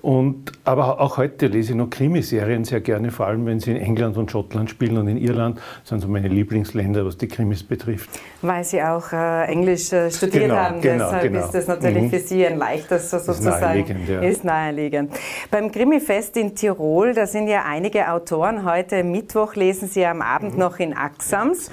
Und, 0.00 0.52
aber 0.64 1.00
auch 1.00 1.16
heute 1.16 1.46
lese 1.46 1.72
ich 1.72 1.78
noch 1.78 1.90
Krimiserien 1.90 2.64
sehr 2.64 2.80
gerne, 2.80 3.10
vor 3.10 3.26
allem 3.26 3.46
wenn 3.46 3.58
sie 3.58 3.70
in 3.70 3.78
England 3.78 4.16
und 4.16 4.30
Schottland 4.30 4.70
spielen 4.70 4.98
und 4.98 5.08
in 5.08 5.16
Irland. 5.16 5.58
Das 5.80 5.88
sind 5.88 6.00
so 6.00 6.08
meine 6.08 6.28
Lieblingsländer, 6.28 7.04
was 7.04 7.16
die 7.16 7.26
Krimis 7.26 7.62
betrifft. 7.62 8.10
Weil 8.42 8.62
Sie 8.64 8.82
auch 8.82 9.12
äh, 9.12 9.46
Englisch 9.46 9.92
äh, 9.92 10.10
studiert 10.10 10.44
genau, 10.44 10.56
haben, 10.56 10.80
genau, 10.82 11.04
deshalb 11.06 11.22
genau. 11.32 11.44
ist 11.46 11.52
das 11.52 11.66
natürlich 11.66 12.02
mhm. 12.02 12.10
für 12.10 12.18
Sie 12.18 12.46
ein 12.46 12.58
leichtes 12.58 13.10
sozusagen. 13.10 13.38
Ist 13.38 13.60
naheliegend. 13.60 14.08
Ja. 14.08 14.20
Ist 14.20 14.44
naheliegend. 14.44 15.12
Beim 15.50 15.72
Krimifest 15.72 16.36
in 16.36 16.43
Tirol, 16.52 17.14
da 17.14 17.26
sind 17.26 17.48
ja 17.48 17.64
einige 17.64 18.10
Autoren. 18.12 18.64
Heute 18.64 19.02
Mittwoch 19.02 19.54
lesen 19.54 19.88
Sie 19.88 20.04
am 20.04 20.20
Abend 20.20 20.54
mhm. 20.54 20.58
noch 20.60 20.78
in 20.78 20.94
Axams. 20.94 21.70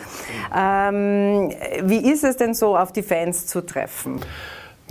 Ähm, 0.56 1.52
wie 1.84 2.10
ist 2.12 2.24
es 2.24 2.38
denn 2.38 2.54
so, 2.54 2.78
auf 2.78 2.94
die 2.94 3.04
Fans 3.04 3.48
zu 3.48 3.66
treffen? 3.66 4.22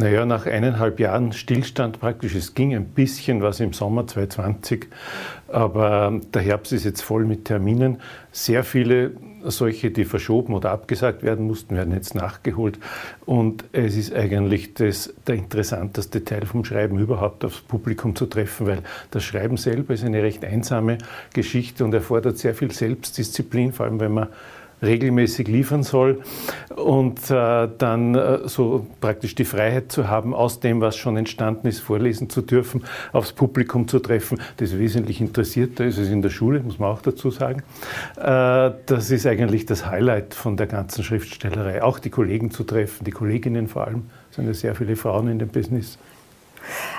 Naja, 0.00 0.24
nach 0.24 0.46
eineinhalb 0.46 0.98
Jahren 0.98 1.32
Stillstand 1.32 2.00
praktisch. 2.00 2.34
Es 2.34 2.54
ging 2.54 2.74
ein 2.74 2.86
bisschen 2.86 3.42
was 3.42 3.60
im 3.60 3.72
Sommer 3.72 4.06
2020, 4.06 4.88
aber 5.48 6.20
der 6.32 6.42
Herbst 6.42 6.72
ist 6.72 6.84
jetzt 6.84 7.02
voll 7.02 7.24
mit 7.24 7.44
Terminen. 7.44 8.00
Sehr 8.32 8.64
viele 8.64 9.12
solche, 9.44 9.90
die 9.90 10.04
verschoben 10.04 10.54
oder 10.54 10.70
abgesagt 10.70 11.22
werden 11.22 11.46
mussten, 11.46 11.76
werden 11.76 11.92
jetzt 11.94 12.14
nachgeholt. 12.14 12.78
Und 13.26 13.64
es 13.72 13.96
ist 13.96 14.14
eigentlich 14.14 14.74
das, 14.74 15.14
der 15.26 15.36
interessanteste 15.36 16.24
Teil 16.24 16.46
vom 16.46 16.64
Schreiben 16.64 16.98
überhaupt 16.98 17.44
aufs 17.44 17.60
Publikum 17.60 18.14
zu 18.16 18.26
treffen, 18.26 18.66
weil 18.66 18.82
das 19.10 19.24
Schreiben 19.24 19.56
selber 19.56 19.94
ist 19.94 20.04
eine 20.04 20.22
recht 20.22 20.44
einsame 20.44 20.98
Geschichte 21.32 21.84
und 21.84 21.94
erfordert 21.94 22.38
sehr 22.38 22.54
viel 22.54 22.70
Selbstdisziplin, 22.70 23.72
vor 23.72 23.86
allem 23.86 24.00
wenn 24.00 24.12
man 24.12 24.28
regelmäßig 24.82 25.48
liefern 25.48 25.82
soll 25.82 26.22
und 26.74 27.30
äh, 27.30 27.68
dann 27.78 28.14
äh, 28.14 28.48
so 28.48 28.86
praktisch 29.00 29.34
die 29.34 29.44
Freiheit 29.44 29.92
zu 29.92 30.08
haben, 30.08 30.34
aus 30.34 30.60
dem, 30.60 30.80
was 30.80 30.96
schon 30.96 31.16
entstanden 31.16 31.66
ist, 31.68 31.80
vorlesen 31.80 32.30
zu 32.30 32.42
dürfen, 32.42 32.84
aufs 33.12 33.32
Publikum 33.32 33.88
zu 33.88 33.98
treffen, 33.98 34.40
das 34.56 34.78
wesentlich 34.78 35.20
interessierter 35.20 35.84
ist 35.84 35.98
als 35.98 36.08
in 36.08 36.22
der 36.22 36.30
Schule, 36.30 36.60
muss 36.60 36.78
man 36.78 36.90
auch 36.90 37.02
dazu 37.02 37.30
sagen. 37.30 37.62
Äh, 38.16 38.70
das 38.86 39.10
ist 39.10 39.26
eigentlich 39.26 39.66
das 39.66 39.86
Highlight 39.86 40.34
von 40.34 40.56
der 40.56 40.66
ganzen 40.66 41.04
Schriftstellerei, 41.04 41.82
auch 41.82 41.98
die 41.98 42.10
Kollegen 42.10 42.50
zu 42.50 42.64
treffen, 42.64 43.04
die 43.04 43.10
Kolleginnen 43.10 43.68
vor 43.68 43.86
allem, 43.86 44.04
es 44.30 44.36
sind 44.36 44.46
ja 44.46 44.54
sehr 44.54 44.74
viele 44.74 44.96
Frauen 44.96 45.28
in 45.28 45.38
dem 45.38 45.48
Business. 45.48 45.98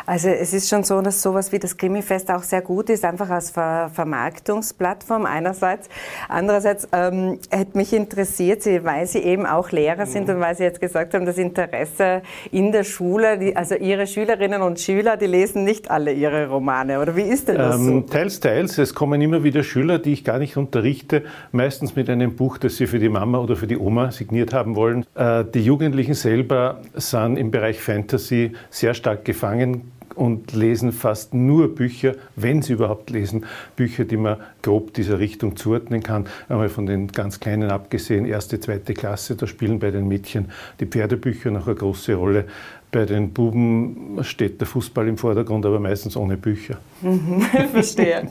Also 0.06 0.30
es 0.30 0.54
ist 0.54 0.70
schon 0.70 0.84
so, 0.84 1.02
dass 1.02 1.22
sowas 1.22 1.52
wie 1.52 1.60
das 1.60 1.78
Krimifest 1.78 2.30
auch 2.32 2.44
sehr 2.44 2.62
gut 2.62 2.90
ist, 2.90 3.06
einfach 3.06 3.30
als 3.30 3.52
Ver 3.52 3.90
Vermarktungsplattform 3.94 5.26
einerseits. 5.26 5.90
Andererseits 6.30 6.88
ähm, 6.92 7.40
hätte 7.50 7.78
mich 7.78 7.94
interessiert, 7.94 8.64
Sie, 8.64 8.84
weil 8.84 9.08
Sie 9.08 9.20
eben 9.20 9.46
auch 9.46 9.72
Lehrer 9.72 10.06
sind 10.06 10.28
mhm. 10.28 10.36
und 10.36 10.40
weil 10.42 10.56
Sie 10.56 10.64
jetzt 10.64 10.82
gesagt 10.82 11.14
haben, 11.14 11.26
das 11.26 11.38
Interesse 11.38 12.22
in 12.52 12.72
der 12.72 12.84
Schule, 12.84 13.38
die, 13.38 13.56
also 13.56 13.76
Ihre 13.76 14.08
Schülerinnen 14.08 14.62
und 14.62 14.80
Schüler, 14.80 15.18
die 15.18 15.28
lesen 15.28 15.64
nicht 15.64 15.92
alle 15.92 16.14
Ihre 16.14 16.48
Romane, 16.48 17.00
oder 17.00 17.16
wie 17.16 17.22
ist 17.22 17.48
denn 17.48 17.58
das 17.58 17.76
ähm, 17.76 17.86
so? 17.86 18.02
Teils, 18.02 18.40
teils. 18.40 18.78
Es 18.78 18.94
kommen 18.94 19.22
immer 19.22 19.44
wieder 19.44 19.64
Schüler, 19.64 20.00
die 20.00 20.14
ich 20.14 20.24
gar 20.24 20.40
nicht 20.40 20.58
unterrichte, 20.58 21.24
meistens 21.52 21.96
mit 21.96 22.10
einem 22.10 22.36
Buch, 22.36 22.58
das 22.58 22.78
sie 22.78 22.88
für 22.88 23.00
die 23.00 23.10
Mama 23.10 23.40
oder 23.40 23.56
für 23.56 23.68
die 23.68 23.78
Oma 23.78 24.12
signiert 24.12 24.54
haben 24.54 24.76
wollen. 24.76 25.06
Äh, 25.16 25.46
die 25.46 25.64
Jugendlichen 25.64 26.14
selber 26.14 26.82
sind 26.94 27.38
im 27.38 27.52
Bereich 27.52 27.82
Fantasy 27.82 28.54
sehr 28.70 28.94
stark 28.94 29.26
gefangen 29.26 29.92
und 30.22 30.54
lesen 30.54 30.92
fast 30.92 31.34
nur 31.34 31.74
Bücher, 31.74 32.14
wenn 32.36 32.62
sie 32.62 32.74
überhaupt 32.74 33.10
lesen, 33.10 33.46
Bücher, 33.76 34.06
die 34.06 34.18
man 34.18 34.38
grob 34.62 34.94
dieser 34.94 35.18
Richtung 35.18 35.56
zuordnen 35.56 36.04
kann. 36.04 36.28
Einmal 36.48 36.70
von 36.70 36.86
den 36.86 37.08
ganz 37.08 37.40
Kleinen 37.40 37.72
abgesehen, 37.72 38.26
erste, 38.26 38.60
zweite 38.60 38.94
Klasse, 38.94 39.36
da 39.36 39.48
spielen 39.48 39.80
bei 39.80 39.90
den 39.90 40.08
Mädchen 40.08 40.52
die 40.80 40.86
Pferdebücher 40.86 41.50
noch 41.50 41.66
eine 41.66 41.76
große 41.76 42.14
Rolle. 42.14 42.46
Bei 42.92 43.06
den 43.06 43.32
Buben 43.32 44.20
steht 44.22 44.60
der 44.60 44.68
Fußball 44.68 45.08
im 45.08 45.18
Vordergrund, 45.18 45.66
aber 45.66 45.80
meistens 45.80 46.18
ohne 46.18 46.36
Bücher. 46.36 46.78
Mhm, 47.02 47.42
verstehe. 47.72 48.30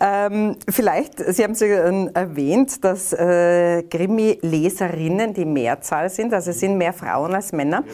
ähm, 0.00 0.56
vielleicht, 0.68 1.18
Sie 1.18 1.44
haben 1.44 1.52
es 1.52 1.60
ja 1.60 1.68
erwähnt, 1.68 2.84
dass 2.84 3.12
äh, 3.12 3.84
Krimi-Leserinnen 3.84 5.32
die 5.32 5.44
Mehrzahl 5.44 6.10
sind, 6.10 6.34
also 6.34 6.50
es 6.50 6.58
sind 6.58 6.76
mehr 6.76 6.92
Frauen 6.92 7.36
als 7.36 7.52
Männer. 7.52 7.84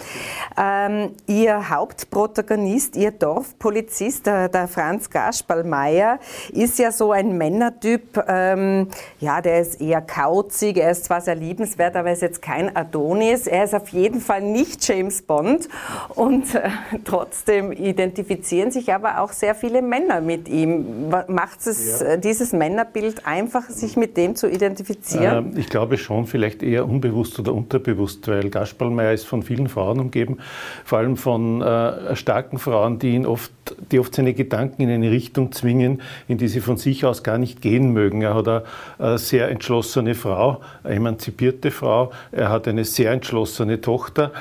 Ähm, 0.58 1.10
Ihr 1.26 1.68
Hauptprotagonist, 1.68 2.96
Ihr 2.96 3.10
Dorfpolizist, 3.10 4.24
der, 4.24 4.48
der 4.48 4.68
Franz 4.68 5.10
Gaspalmeier, 5.10 6.18
ist 6.52 6.78
ja 6.78 6.92
so 6.92 7.12
ein 7.12 7.36
Männertyp, 7.36 8.24
ähm, 8.26 8.88
ja, 9.20 9.42
der 9.42 9.60
ist 9.60 9.82
eher 9.82 10.00
kauzig, 10.00 10.78
er 10.78 10.92
ist 10.92 11.04
zwar 11.04 11.20
sehr 11.20 11.34
liebenswert, 11.34 11.94
aber 11.94 12.08
er 12.08 12.14
ist 12.14 12.22
jetzt 12.22 12.40
kein 12.40 12.74
Adonis. 12.74 13.46
Er 13.46 13.64
ist 13.64 13.74
auf 13.74 13.90
jeden 13.90 14.22
Fall 14.22 14.40
nicht 14.40 14.88
James 14.88 15.20
Bond 15.20 15.68
und 16.14 16.54
äh, 16.54 16.70
trotzdem 17.04 17.72
identifizieren 17.72 18.70
sich 18.70 18.92
aber 18.92 19.20
auch 19.20 19.32
sehr 19.32 19.54
viele 19.54 19.82
Männer 19.82 20.20
mit 20.20 20.48
ihm. 20.48 21.08
Macht 21.28 21.66
es 21.66 22.00
ja. 22.00 22.08
Äh, 22.08 22.18
dieses 22.18 22.52
Männerbild 22.52 23.26
einfach, 23.26 23.68
sich 23.68 23.96
mit 23.96 24.16
dem 24.16 24.36
zu 24.36 24.48
identifizieren? 24.48 25.56
Äh, 25.56 25.60
ich 25.60 25.68
glaube 25.68 25.98
schon, 25.98 26.26
vielleicht 26.26 26.62
eher 26.62 26.86
unbewusst 26.86 27.38
oder 27.38 27.54
unterbewusst, 27.54 28.26
weil 28.28 28.50
Gaspalmeier 28.50 29.12
ist 29.12 29.26
von 29.26 29.42
vielen 29.42 29.68
Frauen 29.68 30.00
umgeben, 30.00 30.38
vor 30.84 30.98
allem 30.98 31.16
von 31.16 31.62
äh, 31.62 32.16
starken 32.16 32.58
Frauen, 32.58 32.98
die 32.98 33.14
ihn 33.14 33.26
oft, 33.26 33.52
die 33.90 33.98
oft 33.98 34.14
seine 34.14 34.34
Gedanken 34.34 34.82
in 34.82 34.90
eine 34.90 35.10
Richtung 35.10 35.52
zwingen, 35.52 36.02
in 36.28 36.38
die 36.38 36.48
sie 36.48 36.60
von 36.60 36.76
sich 36.76 37.04
aus 37.04 37.22
gar 37.22 37.38
nicht 37.38 37.62
gehen 37.62 37.92
mögen. 37.92 38.22
Er 38.22 38.34
hat 38.34 38.48
eine, 38.48 38.62
eine 38.98 39.18
sehr 39.18 39.48
entschlossene 39.48 40.14
Frau, 40.14 40.60
eine 40.82 40.96
emanzipierte 40.96 41.70
Frau, 41.70 42.10
er 42.32 42.50
hat 42.50 42.68
eine 42.68 42.84
sehr 42.84 43.12
entschlossene 43.12 43.80
Tochter, 43.80 44.32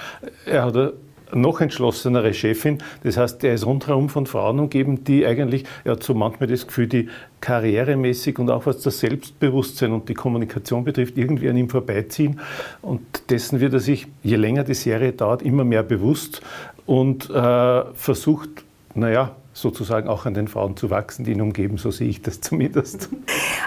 er 0.46 0.66
hat 0.66 0.76
eine 0.76 0.94
noch 1.34 1.62
entschlossenere 1.62 2.34
Chefin. 2.34 2.80
Das 3.04 3.18
heißt, 3.18 3.44
er 3.44 3.54
ist 3.54 3.66
rundherum 3.66 4.10
von 4.10 4.26
Frauen 4.26 4.60
umgeben, 4.60 5.04
die 5.04 5.26
eigentlich, 5.26 5.66
er 5.84 5.94
hat 5.94 6.04
so 6.04 6.14
manchmal 6.14 6.48
das 6.48 6.68
Gefühl, 6.68 6.88
die 6.88 7.10
karrieremäßig 7.42 8.40
und 8.40 8.50
auch 8.50 8.66
was 8.66 8.82
das 8.82 9.00
Selbstbewusstsein 9.00 9.92
und 9.92 10.10
die 10.10 10.14
Kommunikation 10.14 10.84
betrifft, 10.84 11.18
irgendwie 11.18 11.50
an 11.50 11.58
ihm 11.58 11.70
vorbeiziehen. 11.70 12.40
Und 12.82 13.02
dessen 13.30 13.60
wird 13.60 13.74
er 13.74 13.80
sich, 13.80 14.08
je 14.24 14.36
länger 14.36 14.64
die 14.64 14.74
Serie 14.74 15.14
dauert, 15.14 15.42
immer 15.42 15.64
mehr 15.64 15.84
bewusst 15.84 16.42
und 16.86 17.30
äh, 17.30 17.84
versucht, 17.94 18.50
naja, 18.96 19.36
sozusagen 19.54 20.08
auch 20.08 20.26
an 20.26 20.34
den 20.34 20.48
Frauen 20.48 20.78
zu 20.78 20.90
wachsen, 20.90 21.26
die 21.26 21.32
ihn 21.32 21.42
umgeben, 21.42 21.78
so 21.78 21.92
sehe 21.92 22.10
ich 22.10 22.22
das 22.22 22.42
zumindest. 22.42 23.10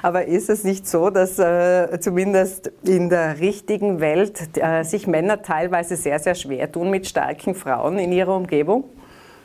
Aber 0.03 0.27
ist 0.27 0.51
es 0.51 0.65
nicht 0.65 0.89
so, 0.89 1.11
dass 1.11 1.39
äh, 1.39 1.99
zumindest 2.01 2.73
in 2.85 3.09
der 3.09 3.41
richtigen 3.41 4.01
Welt 4.01 4.57
äh, 4.57 4.83
sich 4.85 5.07
Männer 5.07 5.43
teilweise 5.43 5.97
sehr, 5.97 6.19
sehr 6.19 6.35
schwer 6.35 6.71
tun 6.71 6.91
mit 6.91 7.07
starken 7.07 7.55
Frauen 7.55 7.99
in 7.99 8.13
ihrer 8.13 8.35
Umgebung? 8.35 8.85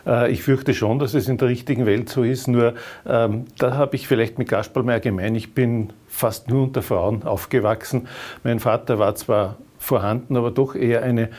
Äh, 0.07 0.31
ich 0.31 0.43
fürchte 0.43 0.73
schon, 0.73 0.99
dass 0.99 1.13
es 1.13 1.27
in 1.27 1.37
der 1.37 1.49
richtigen 1.49 1.85
Welt 1.85 2.09
so 2.09 2.23
ist. 2.23 2.47
Nur 2.47 2.73
ähm, 3.05 3.45
da 3.57 3.75
habe 3.75 3.95
ich 3.95 4.07
vielleicht 4.07 4.39
mit 4.39 4.49
Gaspar 4.49 4.99
gemein. 4.99 5.35
Ich 5.35 5.53
bin 5.53 5.93
fast 6.07 6.49
nur 6.49 6.63
unter 6.63 6.81
Frauen 6.81 7.23
aufgewachsen. 7.23 8.07
Mein 8.43 8.59
Vater 8.59 8.97
war 8.97 9.15
zwar 9.15 9.57
vorhanden, 9.77 10.37
aber 10.37 10.51
doch 10.51 10.75
eher 10.75 11.03
eine 11.03 11.29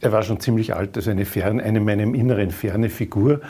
er 0.00 0.12
war 0.12 0.22
schon 0.22 0.40
ziemlich 0.40 0.74
alt, 0.74 0.96
also 0.96 1.10
eine, 1.10 1.24
fern, 1.24 1.60
eine 1.60 1.80
meinem 1.80 2.14
Inneren 2.14 2.50
ferne 2.50 2.88
Figur. 2.88 3.40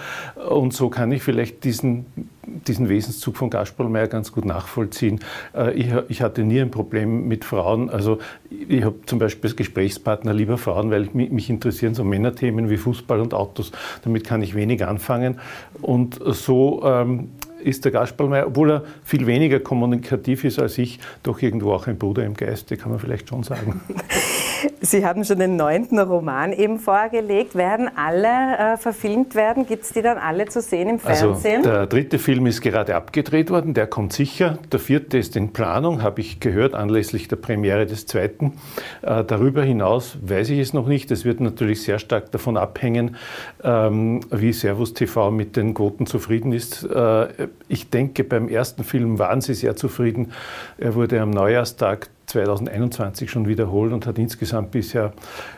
Und 0.49 0.73
so 0.73 0.89
kann 0.89 1.13
ich 1.13 1.23
vielleicht 1.23 1.65
diesen, 1.65 2.07
diesen 2.47 2.89
Wesenszug 2.89 3.37
von 3.37 3.51
Gaspolmeier 3.51 4.07
ganz 4.07 4.33
gut 4.33 4.45
nachvollziehen. 4.45 5.21
Äh, 5.55 5.73
ich, 5.73 5.93
ich, 6.09 6.23
hatte 6.23 6.45
nie 6.45 6.61
ein 6.61 6.71
Problem 6.71 7.29
mit 7.29 7.45
Frauen. 7.45 7.91
Also 7.91 8.19
ich 8.51 8.83
habe 8.83 8.97
zum 9.07 9.19
Beispiel 9.19 9.49
als 9.49 9.57
Gesprächspartner 9.57 10.33
lieber 10.33 10.59
Frauen, 10.59 10.91
weil 10.91 11.09
mich, 11.13 11.31
mich 11.31 11.51
interessieren 11.51 11.95
so 11.95 12.05
Männerthemen 12.05 12.71
wie 12.71 12.77
Fußball 12.77 13.21
und 13.21 13.35
Autos. 13.35 13.73
Damit 14.03 14.25
kann 14.25 14.43
ich 14.43 14.55
wenig 14.55 14.85
anfangen. 14.85 15.41
Und 15.83 16.19
so 16.25 16.83
ähm, 16.85 17.31
ist 17.63 17.85
der 17.85 17.93
Gaspar 17.93 18.47
obwohl 18.47 18.71
er 18.71 18.83
viel 19.05 19.27
weniger 19.27 19.61
kommunikativ 19.61 20.45
ist 20.45 20.59
als 20.59 20.79
ich, 20.79 21.01
doch 21.23 21.41
irgendwo 21.41 21.73
auch 21.73 21.87
ein 21.87 21.99
Bruder 21.99 22.25
im 22.25 22.35
Geiste, 22.35 22.77
kann 22.77 22.91
man 22.91 23.01
vielleicht 23.01 23.29
schon 23.29 23.43
sagen. 23.43 23.81
Sie 24.81 25.05
haben 25.05 25.25
schon 25.25 25.39
den 25.39 25.57
neunten 25.57 25.99
Roman 25.99 26.53
eben 26.53 26.79
vorgelegt. 26.79 27.55
Werden 27.55 27.91
alle 27.95 28.75
äh, 28.75 28.77
verfilmt 28.77 29.35
werden? 29.35 29.67
Gibt 29.67 29.85
es 29.85 29.93
die 29.93 30.03
dann 30.03 30.19
alle 30.19 30.47
zu 30.47 30.61
sehen 30.61 30.89
im 30.89 31.01
also, 31.05 31.35
Fernsehen? 31.35 31.59
Also 31.59 31.71
der 31.71 31.87
dritte 31.87 32.19
Film 32.19 32.47
ist 32.47 32.61
gerade 32.61 32.95
abgedreht 32.95 33.51
worden, 33.51 33.75
der 33.75 33.87
kommt 33.87 34.13
sicher. 34.13 34.59
Der 34.71 34.81
vierte 34.81 35.19
ist 35.19 35.37
in 35.37 35.53
Planung, 35.53 36.03
habe 36.03 36.21
ich 36.21 36.41
gehört, 36.41 36.75
anlässlich 36.75 37.29
der 37.29 37.37
Premiere 37.37 37.87
des 37.87 38.07
zweiten. 38.07 38.55
Äh, 39.03 39.25
darüber 39.25 39.63
hinaus 39.63 40.19
weiß 40.23 40.51
ich 40.51 40.59
es 40.59 40.73
noch 40.73 40.87
nicht. 40.87 41.11
Es 41.11 41.25
wird 41.25 41.41
natürlich 41.41 41.83
sehr 41.83 41.99
stark 41.99 42.31
davon 42.33 42.57
abhängen, 42.57 43.17
ähm, 43.63 44.21
wie 44.31 44.53
Servus 44.53 44.95
TV 44.95 45.31
mit 45.31 45.57
den 45.57 45.75
Quoten 45.75 46.07
zufrieden 46.07 46.53
ist. 46.53 46.85
Äh, 46.85 47.48
ich 47.69 47.91
denke, 47.91 48.25
beim 48.25 48.49
ersten 48.49 48.85
Film 48.85 49.19
waren 49.19 49.41
sie 49.41 49.55
sehr 49.55 49.77
zufrieden. 49.77 50.33
Er 50.79 50.95
wurde 50.95 51.21
am 51.21 51.31
Neujahrstag 51.31 52.11
2021 52.27 53.31
schon 53.31 53.49
wiederholt 53.49 53.93
und 53.93 54.07
hat 54.07 54.19
insgesamt 54.19 54.71
bisher 54.71 55.13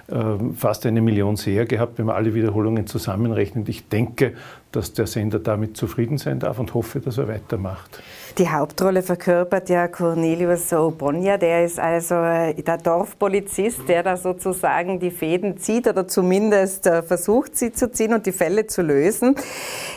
äh, 0.09 0.15
fast 0.57 0.87
eine 0.87 1.01
Million 1.01 1.37
Seher 1.37 1.67
gehabt, 1.67 1.99
wenn 1.99 2.07
man 2.07 2.17
alle 2.17 2.35
Wiederholungen 2.35 2.87
zusammenrechnet. 2.87 3.69
Ich 3.69 3.89
denke, 3.89 4.35
dass 4.73 4.93
der 4.93 5.07
Sender 5.07 5.41
damit 5.41 5.77
zufrieden 5.77 6.19
sein 6.19 6.39
darf 6.39 6.59
und 6.59 6.75
hoffe, 6.75 7.01
dass 7.01 7.19
er 7.19 7.29
weitermacht. 7.29 8.03
Die 8.39 8.49
Hauptrolle 8.49 9.03
verkörpert 9.03 9.69
ja 9.69 9.89
Cornelius 9.89 10.73
Obonja, 10.73 11.37
der 11.37 11.65
ist 11.65 11.81
also 11.81 12.15
äh, 12.15 12.55
der 12.55 12.79
Dorfpolizist, 12.79 13.89
der 13.89 14.03
da 14.03 14.17
sozusagen 14.17 15.01
die 15.01 15.11
Fäden 15.11 15.59
zieht 15.59 15.89
oder 15.89 16.07
zumindest 16.07 16.87
äh, 16.87 17.03
versucht, 17.03 17.57
sie 17.57 17.73
zu 17.73 17.91
ziehen 17.91 18.15
und 18.15 18.27
die 18.27 18.33
Fälle 18.33 18.67
zu 18.67 18.83
lösen. 18.83 19.35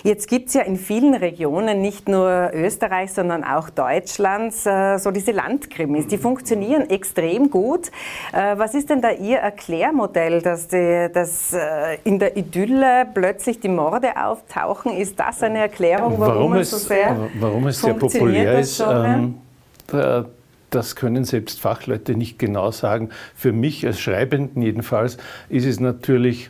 Jetzt 0.04 0.28
gibt 0.28 0.48
es 0.48 0.56
ja 0.56 0.64
in 0.64 0.78
vielen 0.78 1.14
Regionen, 1.14 1.82
nicht 1.82 2.10
nur 2.10 2.52
Österreich, 2.54 3.14
sondern 3.14 3.44
auch 3.44 3.70
Deutschlands, 3.70 4.66
äh, 4.66 4.98
so 4.98 5.12
diese 5.12 5.32
Landkrimis. 5.32 6.08
Die 6.08 6.18
funktionieren 6.18 6.90
extrem 6.90 7.50
gut. 7.50 7.92
Was 8.32 8.74
ist 8.74 8.90
denn 8.90 9.02
da 9.02 9.12
Ihr 9.12 9.38
Erklärmodell, 9.38 10.42
dass, 10.42 10.68
die, 10.68 11.10
dass 11.14 11.56
in 12.04 12.20
der 12.20 12.36
Idylle 12.36 13.08
plötzlich 13.14 13.60
die 13.60 13.70
Morde 13.70 14.12
auftauchen? 14.16 14.94
Ist 14.98 15.20
das 15.20 15.44
eine 15.44 15.60
Erklärung, 15.60 16.20
warum, 16.20 16.36
warum 16.36 16.54
es 16.56 16.72
so 16.72 16.78
sehr 16.78 17.16
warum 17.40 17.68
es 17.68 17.82
sehr 17.82 17.94
populär 17.94 18.23
ist? 18.30 18.84
Ähm, 18.86 19.36
das 20.74 20.96
können 20.96 21.24
selbst 21.24 21.60
Fachleute 21.62 22.16
nicht 22.16 22.40
genau 22.40 22.72
sagen. 22.72 23.10
Für 23.36 23.52
mich 23.52 23.86
als 23.86 24.00
Schreibenden 24.00 24.62
jedenfalls 24.62 25.18
ist 25.50 25.66
es 25.66 25.80
natürlich 25.80 26.50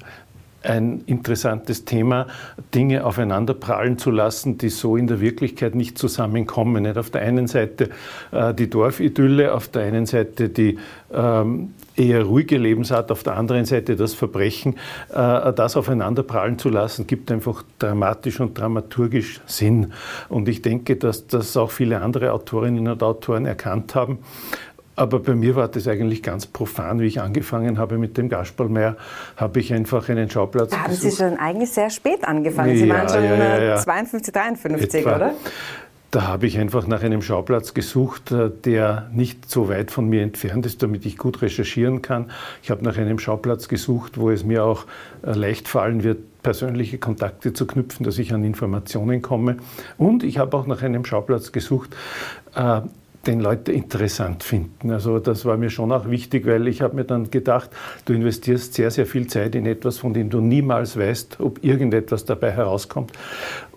ein 0.64 1.02
interessantes 1.06 1.86
Thema, 1.86 2.28
Dinge 2.74 3.06
aufeinander 3.06 3.54
prallen 3.54 3.98
zu 3.98 4.12
lassen, 4.12 4.58
die 4.58 4.70
so 4.70 4.98
in 4.98 5.08
der 5.08 5.22
Wirklichkeit 5.22 5.76
nicht 5.76 5.98
zusammenkommen. 5.98 6.84
Nicht 6.84 6.98
auf 6.98 7.10
der 7.10 7.22
einen 7.22 7.48
Seite 7.48 7.90
äh, 8.32 8.54
die 8.54 8.70
Dorfidylle, 8.70 9.54
auf 9.54 9.68
der 9.68 9.84
einen 9.84 10.06
Seite 10.06 10.50
die 10.50 10.78
ähm, 11.14 11.74
eher 11.96 12.24
ruhige 12.24 12.58
Lebensart, 12.58 13.12
auf 13.12 13.24
der 13.24 13.36
anderen 13.38 13.66
Seite 13.66 13.96
das 13.96 14.14
Verbrechen, 14.14 14.76
äh, 15.14 15.54
das 15.54 15.78
aufeinander 15.78 16.24
prallen 16.24 16.58
zu 16.58 16.70
lassen, 16.70 17.08
gibt 17.08 17.32
einfach 17.32 17.64
dramatisch 17.80 18.40
und 18.40 18.58
dramaturgisch 18.58 19.42
Sinn. 19.46 19.94
Und 20.30 20.48
ich 20.48 20.62
denke, 20.62 20.96
dass 20.96 21.28
das 21.28 21.56
auch 21.58 21.72
viele 21.72 22.02
andere 22.02 22.34
Autorinnen 22.34 22.88
und 22.88 23.04
Autoren 23.04 23.46
erkannt 23.46 23.96
haben. 23.96 24.20
Aber 24.96 25.20
bei 25.20 25.34
mir 25.34 25.56
war 25.56 25.68
das 25.68 25.88
eigentlich 25.88 26.22
ganz 26.22 26.46
profan, 26.46 27.00
wie 27.00 27.06
ich 27.06 27.20
angefangen 27.20 27.78
habe 27.78 27.98
mit 27.98 28.18
dem 28.18 28.30
Gaspalmeier, 28.30 28.96
habe 29.38 29.60
ich 29.60 29.74
einfach 29.74 30.08
einen 30.10 30.30
Schauplatz 30.30 30.70
Da 30.70 30.84
haben 30.84 30.92
gesucht. 30.92 31.12
Sie 31.12 31.18
schon 31.18 31.38
eigentlich 31.38 31.72
sehr 31.72 31.90
spät 31.90 32.24
angefangen. 32.24 32.78
Sie 32.78 32.86
ja, 32.86 32.96
waren 32.96 33.10
schon 33.10 33.24
ja, 33.24 33.64
ja, 33.64 33.78
52, 33.78 34.34
53, 34.34 35.02
Etwa. 35.02 35.16
oder? 35.16 35.34
Da 36.12 36.28
habe 36.28 36.46
ich 36.46 36.60
einfach 36.60 36.86
nach 36.86 37.02
einem 37.02 37.24
Schauplatz 37.24 37.74
gesucht, 37.74 38.32
äh, 38.32 38.52
der 38.66 39.10
nicht 39.12 39.50
so 39.50 39.68
weit 39.68 39.90
von 39.90 40.08
mir 40.08 40.22
entfernt 40.22 40.64
ist, 40.68 40.84
damit 40.84 41.08
ich 41.08 41.18
gut 41.18 41.42
recherchieren 41.42 42.04
kann. 42.04 42.30
Ich 42.62 42.70
habe 42.70 42.84
nach 42.84 43.00
einem 43.00 43.18
Schauplatz 43.18 43.68
gesucht, 43.68 44.20
wo 44.20 44.30
es 44.30 44.44
mir 44.44 44.64
auch 44.64 44.86
äh, 45.26 45.32
leicht 45.32 45.68
fallen 45.68 46.04
wird, 46.04 46.44
persönliche 46.44 47.00
Kontakte 47.00 47.54
zu 47.54 47.66
knüpfen, 47.66 48.06
dass 48.06 48.20
ich 48.20 48.32
an 48.32 48.44
Informationen 48.44 49.24
komme. 49.24 49.58
Und 49.98 50.24
ich 50.24 50.38
habe 50.38 50.56
auch 50.56 50.68
nach 50.68 50.84
einem 50.84 51.04
Schauplatz 51.04 51.52
gesucht, 51.52 51.96
äh, 52.54 52.82
den 53.26 53.40
Leute 53.40 53.72
interessant 53.72 54.44
finden. 54.44 54.92
Also 54.92 55.20
das 55.20 55.46
war 55.46 55.58
mir 55.58 55.70
schon 55.70 55.92
auch 55.92 56.10
wichtig, 56.10 56.46
weil 56.46 56.68
ich 56.68 56.82
habe 56.82 56.96
mir 56.96 57.06
dann 57.06 57.32
gedacht, 57.32 57.70
du 58.06 58.14
investierst 58.14 58.74
sehr, 58.74 58.92
sehr 58.92 59.06
viel 59.06 59.28
Zeit 59.28 59.56
in 59.56 59.66
etwas, 59.66 59.98
von 59.98 60.14
dem 60.14 60.30
du 60.30 60.42
niemals 60.42 60.98
weißt, 60.98 61.40
ob 61.40 61.64
irgendetwas 61.64 62.26
dabei 62.26 62.52
herauskommt. 62.52 63.14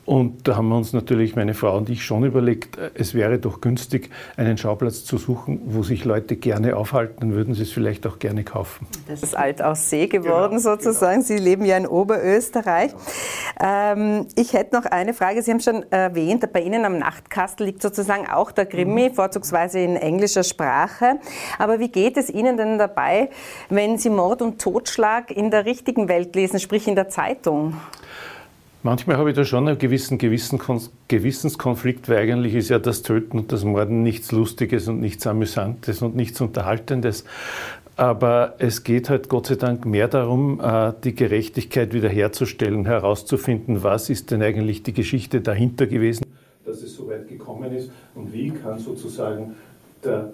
Und 0.06 0.46
da 0.46 0.56
haben 0.56 0.68
wir 0.68 0.76
uns 0.76 0.92
natürlich, 0.92 1.34
meine 1.34 1.52
Frau 1.52 1.76
und 1.76 1.90
ich, 1.90 2.04
schon 2.04 2.24
überlegt, 2.24 2.78
es 2.94 3.12
wäre 3.12 3.38
doch 3.38 3.60
günstig, 3.60 4.10
einen 4.36 4.56
Schauplatz 4.56 5.04
zu 5.04 5.18
suchen, 5.18 5.60
wo 5.66 5.82
sich 5.82 6.04
Leute 6.04 6.36
gerne 6.36 6.76
aufhalten, 6.76 7.16
dann 7.20 7.32
würden 7.32 7.54
sie 7.54 7.62
es 7.62 7.72
vielleicht 7.72 8.06
auch 8.06 8.20
gerne 8.20 8.44
kaufen. 8.44 8.86
Das 9.08 9.24
ist 9.24 9.36
alt 9.36 9.60
aus 9.60 9.90
See 9.90 10.06
geworden 10.06 10.58
genau, 10.58 10.76
sozusagen. 10.76 11.22
Genau. 11.22 11.26
Sie 11.26 11.38
leben 11.38 11.64
ja 11.64 11.76
in 11.76 11.88
Oberösterreich. 11.88 12.92
Ähm, 13.60 14.28
ich 14.36 14.52
hätte 14.52 14.76
noch 14.76 14.84
eine 14.84 15.12
Frage. 15.12 15.42
Sie 15.42 15.50
haben 15.50 15.60
schon 15.60 15.84
erwähnt, 15.90 16.52
bei 16.52 16.60
Ihnen 16.60 16.84
am 16.84 16.98
Nachtkastel 16.98 17.66
liegt 17.66 17.82
sozusagen 17.82 18.28
auch 18.28 18.52
der 18.52 18.66
Krimi, 18.66 19.08
mhm. 19.08 19.14
vorzugsweise 19.14 19.80
in 19.80 19.96
englischer 19.96 20.44
Sprache. 20.44 21.18
Aber 21.58 21.80
wie 21.80 21.88
geht 21.88 22.16
es 22.16 22.30
Ihnen 22.30 22.56
denn 22.56 22.78
dabei, 22.78 23.28
wenn 23.70 23.98
Sie 23.98 24.10
Mord 24.10 24.40
und 24.40 24.60
Totschlag 24.60 25.32
in 25.32 25.50
der 25.50 25.64
richtigen 25.64 26.08
Welt 26.08 26.36
lesen, 26.36 26.60
sprich 26.60 26.86
in 26.86 26.94
der 26.94 27.08
Zeitung? 27.08 27.74
Manchmal 28.86 29.16
habe 29.16 29.30
ich 29.30 29.36
da 29.36 29.44
schon 29.44 29.66
einen 29.66 29.78
gewissen 29.78 30.16
Gewissenskonflikt, 30.16 32.08
weil 32.08 32.18
eigentlich 32.18 32.54
ist 32.54 32.68
ja 32.68 32.78
das 32.78 33.02
Töten 33.02 33.36
und 33.36 33.50
das 33.50 33.64
Morden 33.64 34.04
nichts 34.04 34.30
Lustiges 34.30 34.86
und 34.86 35.00
nichts 35.00 35.26
Amüsantes 35.26 36.02
und 36.02 36.14
nichts 36.14 36.40
Unterhaltendes. 36.40 37.24
Aber 37.96 38.54
es 38.58 38.84
geht 38.84 39.10
halt 39.10 39.28
Gott 39.28 39.48
sei 39.48 39.56
Dank 39.56 39.86
mehr 39.86 40.06
darum, 40.06 40.60
äh, 40.60 40.92
die 41.02 41.16
Gerechtigkeit 41.16 41.94
wiederherzustellen, 41.94 42.86
herauszufinden, 42.86 43.82
was 43.82 44.08
ist 44.08 44.30
denn 44.30 44.40
eigentlich 44.40 44.84
die 44.84 44.92
Geschichte 44.92 45.40
dahinter 45.40 45.88
gewesen, 45.88 46.24
dass 46.64 46.80
es 46.80 46.94
so 46.94 47.08
weit 47.08 47.26
gekommen 47.26 47.72
ist 47.72 47.90
und 48.14 48.32
wie 48.32 48.50
kann 48.50 48.78
sozusagen 48.78 49.56
der, 50.04 50.30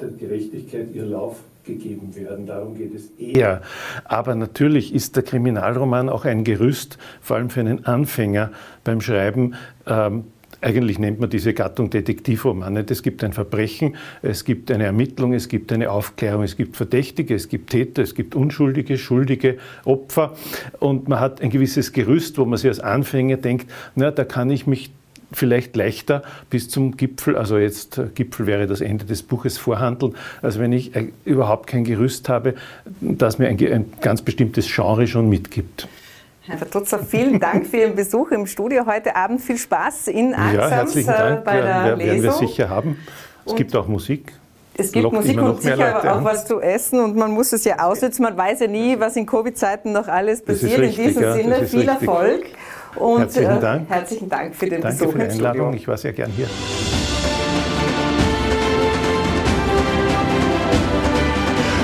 der 0.00 0.10
Gerechtigkeit 0.10 0.94
ihr 0.94 1.06
Lauf 1.06 1.40
gegeben 1.68 2.16
werden. 2.16 2.46
Darum 2.46 2.76
geht 2.76 2.94
es 2.94 3.10
eher. 3.18 3.62
Aber 4.04 4.34
natürlich 4.34 4.92
ist 4.92 5.14
der 5.14 5.22
Kriminalroman 5.22 6.08
auch 6.08 6.24
ein 6.24 6.42
Gerüst, 6.42 6.98
vor 7.20 7.36
allem 7.36 7.50
für 7.50 7.60
einen 7.60 7.84
Anfänger 7.84 8.50
beim 8.82 9.00
Schreiben. 9.00 9.54
Ähm, 9.86 10.24
eigentlich 10.60 10.98
nennt 10.98 11.20
man 11.20 11.30
diese 11.30 11.54
Gattung 11.54 11.90
Detektivroman. 11.90 12.76
Es 12.76 13.02
gibt 13.02 13.22
ein 13.22 13.32
Verbrechen, 13.32 13.94
es 14.22 14.44
gibt 14.44 14.72
eine 14.72 14.84
Ermittlung, 14.84 15.32
es 15.32 15.48
gibt 15.48 15.70
eine 15.70 15.90
Aufklärung, 15.90 16.42
es 16.42 16.56
gibt 16.56 16.76
Verdächtige, 16.76 17.34
es 17.36 17.48
gibt 17.48 17.70
Täter, 17.70 18.02
es 18.02 18.14
gibt 18.16 18.34
Unschuldige, 18.34 18.98
Schuldige, 18.98 19.58
Opfer. 19.84 20.34
Und 20.80 21.08
man 21.08 21.20
hat 21.20 21.40
ein 21.42 21.50
gewisses 21.50 21.92
Gerüst, 21.92 22.38
wo 22.38 22.44
man 22.44 22.58
sich 22.58 22.68
als 22.68 22.80
Anfänger 22.80 23.36
denkt, 23.36 23.70
na, 23.94 24.10
da 24.10 24.24
kann 24.24 24.50
ich 24.50 24.66
mich 24.66 24.90
vielleicht 25.32 25.76
leichter 25.76 26.22
bis 26.50 26.68
zum 26.68 26.96
Gipfel, 26.96 27.36
also 27.36 27.58
jetzt 27.58 27.98
äh, 27.98 28.06
Gipfel 28.14 28.46
wäre 28.46 28.66
das 28.66 28.80
Ende 28.80 29.04
des 29.04 29.22
Buches 29.22 29.58
vorhandeln, 29.58 30.14
als 30.42 30.58
wenn 30.58 30.72
ich 30.72 30.94
äh, 30.96 31.08
überhaupt 31.24 31.66
kein 31.66 31.84
Gerüst 31.84 32.28
habe, 32.28 32.54
das 33.00 33.38
mir 33.38 33.48
ein, 33.48 33.58
ein 33.58 33.92
ganz 34.00 34.22
bestimmtes 34.22 34.66
Genre 34.72 35.06
schon 35.06 35.28
mitgibt. 35.28 35.88
Herr 36.42 36.56
Vertutzer, 36.56 37.00
vielen 37.00 37.38
Dank 37.40 37.66
für 37.66 37.76
Ihren 37.76 37.94
Besuch 37.94 38.30
im 38.30 38.46
Studio 38.46 38.86
heute 38.86 39.14
Abend. 39.14 39.42
Viel 39.42 39.58
Spaß 39.58 40.08
in 40.08 40.32
Axams 40.32 40.54
ja, 40.54 40.70
herzlichen 40.70 41.12
Dank. 41.12 41.44
bei 41.44 41.60
der 41.60 41.64
ja, 41.64 41.94
Lesung. 41.94 41.98
werden 41.98 42.22
wir 42.22 42.32
sicher 42.32 42.70
haben. 42.70 42.96
Es 43.44 43.54
gibt 43.54 43.76
auch 43.76 43.86
Musik. 43.86 44.32
Es 44.74 44.92
gibt 44.92 45.12
Musik 45.12 45.42
und 45.42 45.60
sicher 45.60 45.98
auch 45.98 46.04
an. 46.04 46.24
was 46.24 46.46
zu 46.46 46.60
essen 46.60 47.00
und 47.00 47.16
man 47.16 47.32
muss 47.32 47.52
es 47.52 47.64
ja 47.64 47.80
aussetzen. 47.80 48.22
Man 48.22 48.36
weiß 48.36 48.60
ja 48.60 48.68
nie, 48.68 48.98
was 48.98 49.16
in 49.16 49.26
Covid-Zeiten 49.26 49.92
noch 49.92 50.08
alles 50.08 50.40
passiert. 50.40 50.78
Richtig, 50.78 50.98
in 50.98 51.06
diesem 51.08 51.22
ja, 51.22 51.34
Sinne 51.34 51.54
viel 51.66 51.80
richtig. 51.80 51.88
Erfolg. 51.88 52.46
Und 52.98 53.20
herzlichen 53.20 53.58
äh, 53.58 53.60
Dank. 53.60 53.90
herzlichen 53.90 54.28
Dank 54.28 54.54
für 54.54 54.66
den 54.66 54.80
Danke 54.80 54.98
Besuch 54.98 55.12
für 55.12 55.18
die 55.18 55.32
Einladung. 55.32 55.74
Ich 55.74 55.88
war 55.88 55.96
sehr 55.96 56.12
gern 56.12 56.30
hier. 56.30 56.48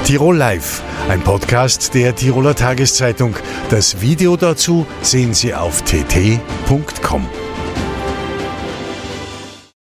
Tirol 0.04 0.36
Live, 0.36 0.82
ein 1.08 1.22
Podcast 1.22 1.94
der 1.94 2.14
Tiroler 2.14 2.54
Tageszeitung. 2.54 3.34
Das 3.70 4.02
Video 4.02 4.36
dazu 4.36 4.86
sehen 5.00 5.32
Sie 5.32 5.54
auf 5.54 5.80
tt.com. 5.82 7.43